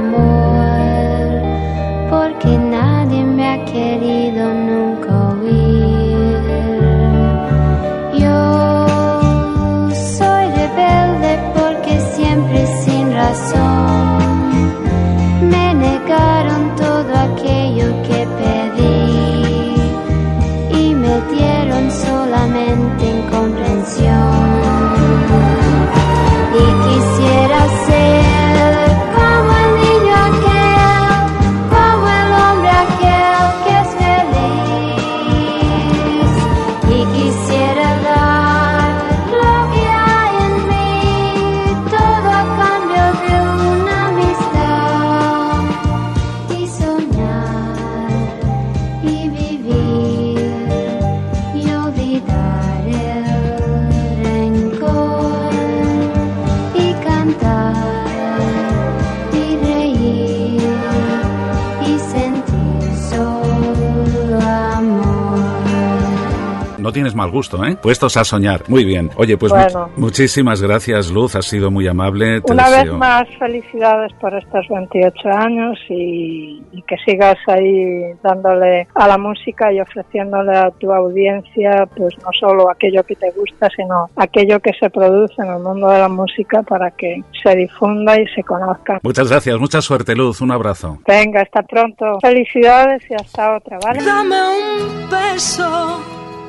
mal 67.27 67.31
gusto, 67.33 67.63
¿eh? 67.65 67.75
Puestos 67.81 68.17
a 68.17 68.23
soñar. 68.23 68.61
Muy 68.67 68.83
bien. 68.85 69.09
Oye, 69.17 69.37
pues 69.37 69.51
mu- 69.53 69.59
Bueno. 69.59 69.89
muchísimas 69.97 70.61
gracias, 70.61 71.11
Luz. 71.11 71.35
Has 71.35 71.45
sido 71.45 71.69
muy 71.71 71.87
amable. 71.87 72.41
Te 72.41 72.51
Una 72.53 72.69
vez 72.69 72.77
deseo. 72.83 72.97
más, 72.97 73.27
felicidades 73.39 74.11
por 74.13 74.33
estos 74.33 74.65
28 74.69 75.29
años 75.29 75.77
y, 75.89 76.61
y 76.71 76.81
que 76.83 76.95
sigas 77.05 77.37
ahí 77.47 78.13
dándole 78.23 78.87
a 78.95 79.07
la 79.07 79.17
música 79.17 79.71
y 79.71 79.79
ofreciéndole 79.79 80.57
a 80.57 80.71
tu 80.71 80.91
audiencia, 80.93 81.87
pues 81.95 82.15
no 82.23 82.29
solo 82.39 82.69
aquello 82.69 83.03
que 83.03 83.15
te 83.15 83.31
gusta, 83.31 83.69
sino 83.75 84.09
aquello 84.15 84.59
que 84.59 84.71
se 84.79 84.89
produce 84.89 85.35
en 85.41 85.47
el 85.53 85.59
mundo 85.59 85.87
de 85.89 85.99
la 85.99 86.07
música 86.09 86.61
para 86.63 86.91
que 86.91 87.21
se 87.43 87.55
difunda 87.55 88.19
y 88.19 88.25
se 88.27 88.43
conozca. 88.43 88.99
Muchas 89.03 89.29
gracias. 89.29 89.57
Mucha 89.59 89.81
suerte, 89.81 90.15
Luz. 90.15 90.41
Un 90.41 90.51
abrazo. 90.51 90.97
Venga, 91.07 91.41
hasta 91.41 91.61
pronto. 91.63 92.19
Felicidades 92.21 93.03
y 93.09 93.13
hasta 93.13 93.55
otra, 93.57 93.77
¿vale? 93.83 94.03
Dame 94.03 94.35
un 94.41 95.09
beso 95.09 95.99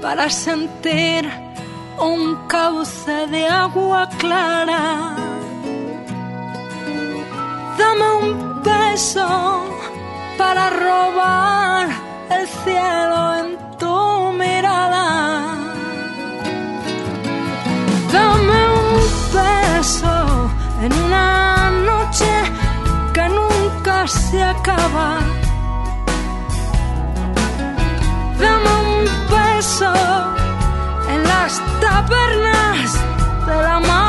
para 0.00 0.30
sentir 0.30 1.28
un 1.98 2.36
cauce 2.46 3.26
de 3.28 3.46
agua 3.46 4.08
clara. 4.18 5.14
Dame 7.76 8.06
un 8.22 8.62
beso 8.62 9.64
para 10.36 10.70
robar 10.70 11.88
el 12.30 12.46
cielo 12.64 13.20
en 13.40 13.78
tu 13.78 14.32
mirada. 14.32 15.56
Dame 18.12 18.60
un 18.82 18.96
beso 19.38 20.50
en 20.82 20.92
una 20.92 21.70
noche 21.70 22.32
que 23.12 23.28
nunca 23.28 24.06
se 24.06 24.42
acaba. 24.42 25.18
Dame 28.40 28.77
en 29.60 31.22
las 31.24 31.60
tabernas 31.80 32.94
de 33.44 33.56
la 33.60 33.80
madrugada. 33.80 34.07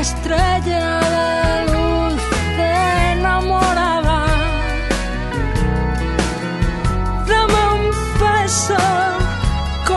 Estrella 0.00 1.00
de 1.14 1.72
luz 1.72 2.22
enamorada. 3.12 4.26
Dame 7.26 7.60
un 7.76 7.90
beso 8.22 8.76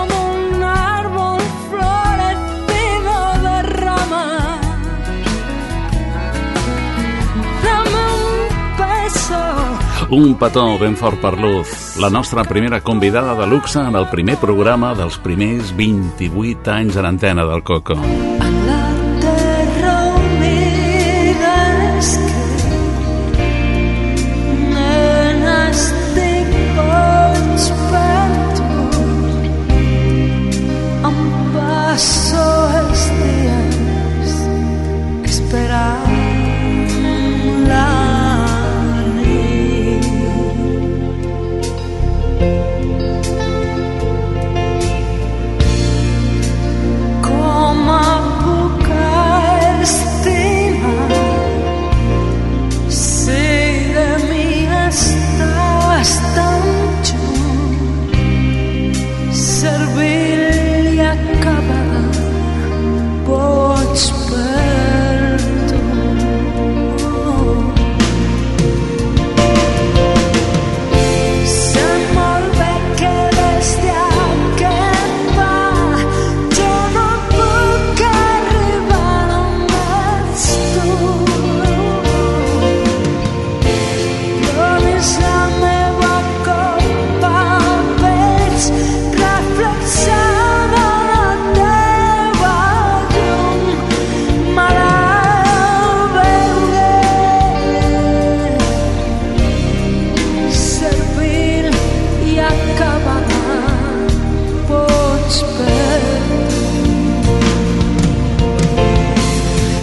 un 0.01 0.63
árbol 0.63 1.41
florecido 1.69 3.15
de 3.45 3.61
ramas. 3.63 4.59
Dame 7.63 8.03
un 8.19 8.37
beso. 8.77 9.41
Un 10.09 10.35
petó 10.35 10.77
ben 10.77 10.97
fort 10.97 11.19
per 11.21 11.39
Luz, 11.39 11.95
la 11.97 12.09
nostra 12.09 12.43
primera 12.43 12.81
convidada 12.81 13.35
de 13.35 13.47
luxe 13.47 13.79
en 13.79 13.95
el 13.95 14.07
primer 14.09 14.37
programa 14.37 14.93
dels 14.93 15.17
primers 15.17 15.75
28 15.75 16.71
anys 16.71 16.97
en 16.97 17.05
antena 17.05 17.45
del 17.45 17.63
Coco. 17.63 18.32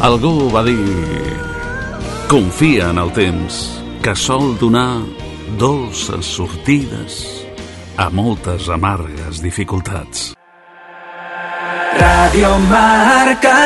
Algú 0.00 0.48
va 0.48 0.62
dir... 0.64 0.80
Confia 2.30 2.88
en 2.88 2.98
el 3.02 3.10
temps, 3.12 3.56
que 4.00 4.14
sol 4.16 4.54
donar 4.56 5.02
dolces 5.58 6.24
sortides 6.24 7.16
a 8.00 8.06
moltes 8.08 8.70
amargues 8.72 9.42
dificultats. 9.44 10.30
Radio 11.98 12.54
Marca. 12.70 13.58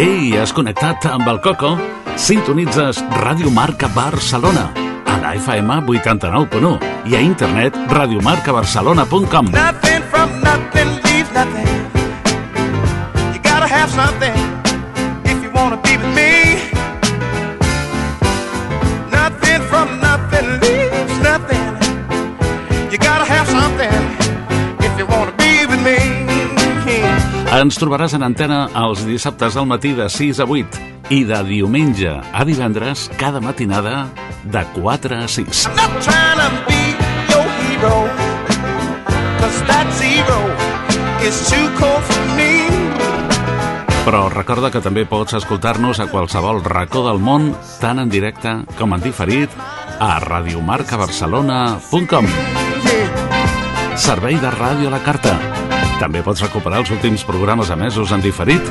Ei, 0.00 0.32
has 0.40 0.54
connectat 0.56 1.10
amb 1.12 1.28
el 1.28 1.42
Coco? 1.44 1.74
Sintonitzes 2.16 3.02
Ràdio 3.20 3.52
Marca 3.52 3.92
Barcelona 3.92 4.70
a 5.04 5.20
la 5.20 5.36
FM 5.36 5.82
89.1 5.92 6.74
i 7.10 7.20
a 7.20 7.20
internet 7.20 7.76
radiomarcabarcelona.com. 7.90 9.52
Nothing 9.52 9.89
from 10.10 10.28
nothing 10.42 10.90
leaves 11.06 11.30
nothing. 11.32 11.70
You 13.32 13.40
gotta 13.50 13.68
have 13.78 13.90
something 13.90 14.36
if 15.24 15.38
you 15.42 15.50
wanna 15.58 15.78
be 15.86 15.96
with 15.96 16.12
me. 16.20 16.32
Nothing 19.18 19.62
from 19.70 19.88
nothing 20.00 20.46
leaves 20.64 21.16
nothing. 21.30 21.64
You 22.92 22.98
gotta 22.98 23.26
have 23.34 23.46
something 23.48 24.00
if 24.86 24.92
you 24.98 25.06
wanna 25.06 25.34
be 25.44 25.52
with 25.70 25.82
me. 25.88 25.98
Ens 27.50 27.78
trobaràs 27.78 28.14
en 28.14 28.22
antena 28.22 28.68
els 28.78 29.02
dissabtes 29.06 29.56
al 29.58 29.66
matí 29.66 29.94
de 29.98 30.06
6 30.08 30.42
a 30.42 30.46
8 30.46 30.90
i 31.10 31.24
de 31.26 31.40
diumenge 31.48 32.12
a 32.14 32.44
divendres 32.46 33.08
cada 33.18 33.42
matinada 33.42 34.06
de 34.44 34.62
4 34.76 35.24
a 35.24 35.26
6. 35.28 35.66
Not 35.74 36.79
that 39.70 39.86
zero 39.94 40.50
is 41.22 41.38
too 41.48 41.70
cold 41.78 42.02
for 42.02 42.26
me. 42.34 42.66
Però 44.04 44.28
recorda 44.32 44.70
que 44.72 44.80
també 44.82 45.04
pots 45.06 45.34
escoltar-nos 45.36 46.00
a 46.00 46.06
qualsevol 46.10 46.64
racó 46.64 47.02
del 47.06 47.18
món, 47.22 47.54
tant 47.82 47.98
en 48.02 48.08
directe 48.10 48.64
com 48.78 48.94
en 48.96 49.00
diferit, 49.04 49.50
a 50.00 50.18
radiomarcabarcelona.com. 50.24 52.26
Servei 54.00 54.36
de 54.40 54.50
ràdio 54.50 54.88
a 54.88 54.90
la 54.96 55.02
carta. 55.04 55.36
També 56.00 56.22
pots 56.24 56.40
recuperar 56.40 56.80
els 56.80 56.90
últims 56.96 57.24
programes 57.28 57.68
emesos 57.70 58.12
en 58.16 58.24
diferit 58.24 58.62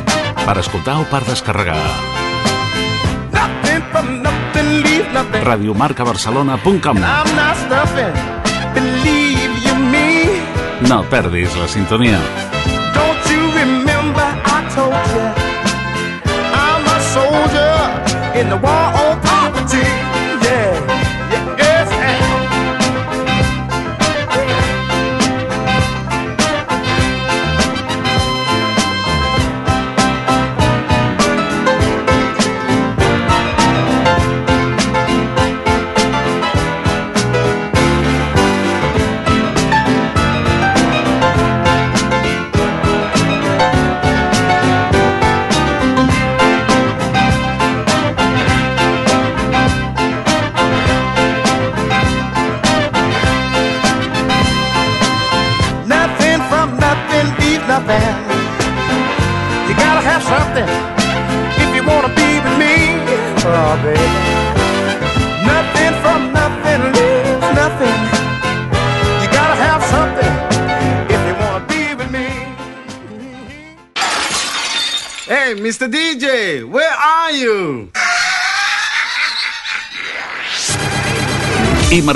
per 0.42 0.58
escoltar 0.58 0.98
o 0.98 1.06
per 1.12 1.22
descarregar. 1.30 1.78
Radiomarcabarcelona.com 5.46 6.98
I'm 6.98 7.36
not 7.36 7.56
stuffing, 7.56 8.14
believe 8.14 8.18
you 8.18 8.34
me. 8.34 8.39
No 10.90 11.04
perdis 11.04 11.56
la 11.56 11.68
sintonia. 11.68 12.18
Don't 12.96 13.24
you 13.30 13.42
remember 13.62 14.26
I 14.26 14.60
told 14.74 15.06
you 15.14 15.26
I'm 16.66 16.84
a 16.84 17.00
soldier 17.14 18.40
in 18.40 18.50
the 18.50 18.58
war 18.58 18.99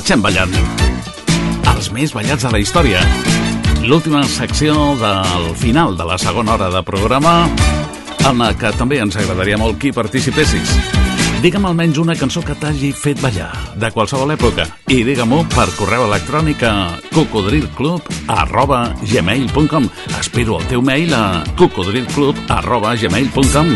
marxem 0.03 0.19
ballant. 0.19 0.55
Els 1.71 1.85
més 1.95 2.11
ballats 2.11 2.43
de 2.43 2.49
la 2.51 2.59
història. 2.59 2.99
L'última 3.87 4.19
secció 4.27 4.73
del 4.99 5.45
final 5.55 5.95
de 5.95 6.03
la 6.03 6.17
segona 6.19 6.57
hora 6.57 6.67
de 6.73 6.81
programa 6.83 7.45
en 8.27 8.41
la 8.41 8.49
que 8.51 8.73
també 8.75 8.97
ens 8.99 9.15
agradaria 9.15 9.55
molt 9.55 9.79
que 9.79 9.87
hi 9.87 9.95
participessis. 9.95 10.73
Digue'm 11.39 11.69
almenys 11.69 12.01
una 12.03 12.17
cançó 12.19 12.43
que 12.43 12.55
t'hagi 12.59 12.89
fet 12.91 13.21
ballar, 13.23 13.47
de 13.79 13.91
qualsevol 13.95 14.33
època, 14.35 14.65
i 14.91 15.05
digue-m'ho 15.07 15.39
per 15.55 15.69
correu 15.77 16.03
electrònic 16.09 16.67
a 16.67 16.73
cocodrilclub 17.15 18.11
arroba 18.27 18.81
gmail.com 19.07 19.87
Espero 20.19 20.59
el 20.59 20.67
teu 20.67 20.83
mail 20.83 21.15
a 21.15 21.45
cocodrilclub 21.55 22.43
arroba 22.51 22.91
gmail.com 22.99 23.71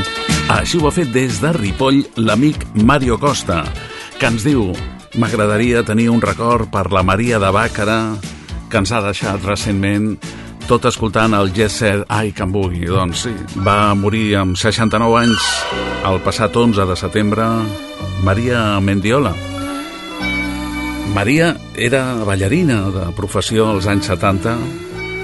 Així 0.59 0.83
ho 0.83 0.91
ha 0.91 0.95
fet 0.99 1.15
des 1.15 1.39
de 1.39 1.55
Ripoll 1.55 2.03
l'amic 2.19 2.67
Mario 2.83 3.15
Costa, 3.15 3.63
que 4.19 4.27
ens 4.27 4.43
diu 4.43 4.73
M'agradaria 5.17 5.81
tenir 5.81 6.11
un 6.13 6.21
record 6.21 6.69
per 6.69 6.91
la 6.93 7.01
Maria 7.01 7.39
de 7.41 7.49
Bàcara, 7.49 7.97
que 8.69 8.77
ens 8.77 8.91
ha 8.93 9.01
deixat 9.01 9.41
recentment 9.41 10.11
tot 10.67 10.85
escoltant 10.85 11.33
el 11.33 11.49
Yes 11.55 11.79
Sir 11.81 12.03
I 12.05 12.33
Can 12.37 12.51
Boogie. 12.53 12.91
Doncs 12.91 13.23
sí, 13.25 13.33
va 13.65 13.95
morir 13.97 14.35
amb 14.37 14.57
69 14.59 15.17
anys 15.23 15.47
el 16.05 16.21
passat 16.21 16.53
11 16.53 16.85
de 16.85 16.97
setembre 16.99 17.47
Maria 18.27 18.61
Mendiola. 18.83 19.33
Maria 21.15 21.55
era 21.73 22.03
ballarina 22.27 22.83
de 22.93 23.09
professió 23.17 23.71
als 23.71 23.87
anys 23.89 24.11
70, 24.13 24.53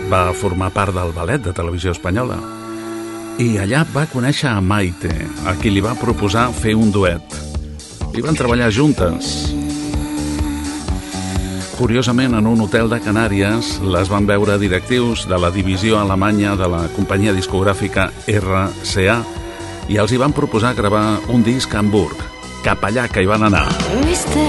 va 0.09 0.25
formar 0.33 0.73
part 0.73 0.95
del 0.95 1.13
ballet 1.13 1.43
de 1.45 1.53
televisió 1.53 1.93
espanyola 1.93 2.41
i 3.41 3.57
allà 3.57 3.81
va 3.93 4.05
conèixer 4.09 4.49
a 4.51 4.61
Maite, 4.61 5.11
a 5.49 5.55
qui 5.57 5.71
li 5.73 5.81
va 5.81 5.95
proposar 5.97 6.51
fer 6.53 6.75
un 6.77 6.91
duet. 6.93 7.37
I 8.13 8.21
van 8.21 8.37
treballar 8.37 8.69
juntes. 8.69 9.62
Curiosament, 11.77 12.35
en 12.37 12.45
un 12.45 12.61
hotel 12.61 12.89
de 12.91 12.99
Canàries 13.01 13.79
les 13.81 14.09
van 14.11 14.27
veure 14.29 14.59
directius 14.61 15.23
de 15.25 15.39
la 15.41 15.49
divisió 15.51 15.97
alemanya 15.97 16.53
de 16.55 16.67
la 16.69 16.83
companyia 16.93 17.33
discogràfica 17.33 18.11
RCA 18.29 19.17
i 19.89 19.97
els 19.97 20.13
hi 20.13 20.19
van 20.21 20.35
proposar 20.37 20.75
gravar 20.77 21.17
un 21.33 21.41
disc 21.43 21.73
a 21.73 21.81
Hamburg. 21.81 22.21
Cap 22.63 22.85
allà 22.85 23.07
que 23.09 23.23
hi 23.23 23.27
van 23.27 23.47
anar. 23.49 23.65
Mister, 24.05 24.45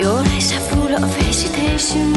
your 0.00 0.24
eyes 0.32 0.50
are 0.56 0.64
full 0.72 0.96
of 0.96 1.20
hesitation. 1.20 2.08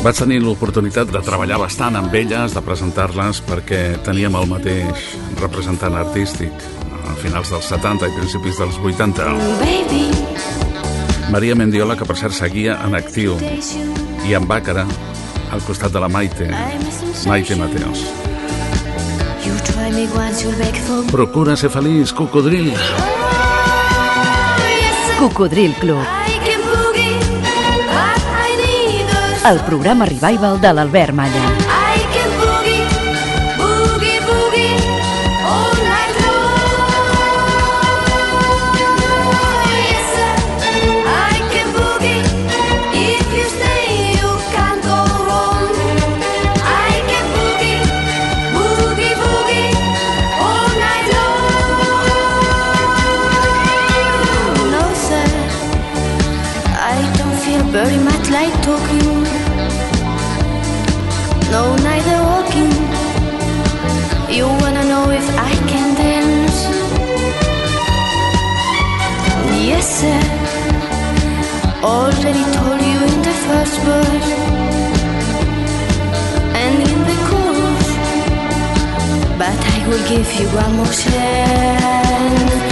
Vaig 0.00 0.16
tenir 0.16 0.38
l'oportunitat 0.40 1.10
de 1.12 1.20
treballar 1.26 1.58
bastant 1.60 1.98
amb 1.98 2.14
elles, 2.14 2.54
de 2.54 2.62
presentar-les, 2.64 3.42
perquè 3.50 3.82
teníem 4.06 4.38
el 4.38 4.46
mateix 4.48 5.10
representant 5.42 5.98
artístic 5.98 6.64
a 7.04 7.18
finals 7.20 7.50
dels 7.52 7.68
70 7.74 8.08
i 8.08 8.16
principis 8.22 8.62
dels 8.62 8.78
80. 8.80 9.34
Baby, 9.60 10.06
Maria 11.30 11.54
Mendiola, 11.54 11.94
que 11.96 12.06
per 12.06 12.16
cert 12.18 12.34
seguia 12.34 12.74
en 12.84 12.96
actiu, 12.98 13.36
i 14.26 14.34
en 14.34 14.48
Bàcara, 14.50 14.82
al 15.54 15.62
costat 15.62 15.94
de 15.94 16.02
la 16.02 16.08
Maite, 16.10 16.48
Maite 17.30 17.56
Mateos. 17.56 18.02
Procura 21.12 21.56
ser 21.56 21.70
feliç, 21.70 22.12
cocodril. 22.12 22.72
Cocodril 25.20 25.74
Club, 25.78 26.02
el 29.50 29.64
programa 29.70 30.06
revival 30.06 30.60
de 30.60 30.72
l'Albert 30.74 31.14
Malla. 31.14 31.59
give 80.10 80.40
you 80.40 80.48
one 80.48 80.76
more 80.76 80.86
chance. 80.86 82.69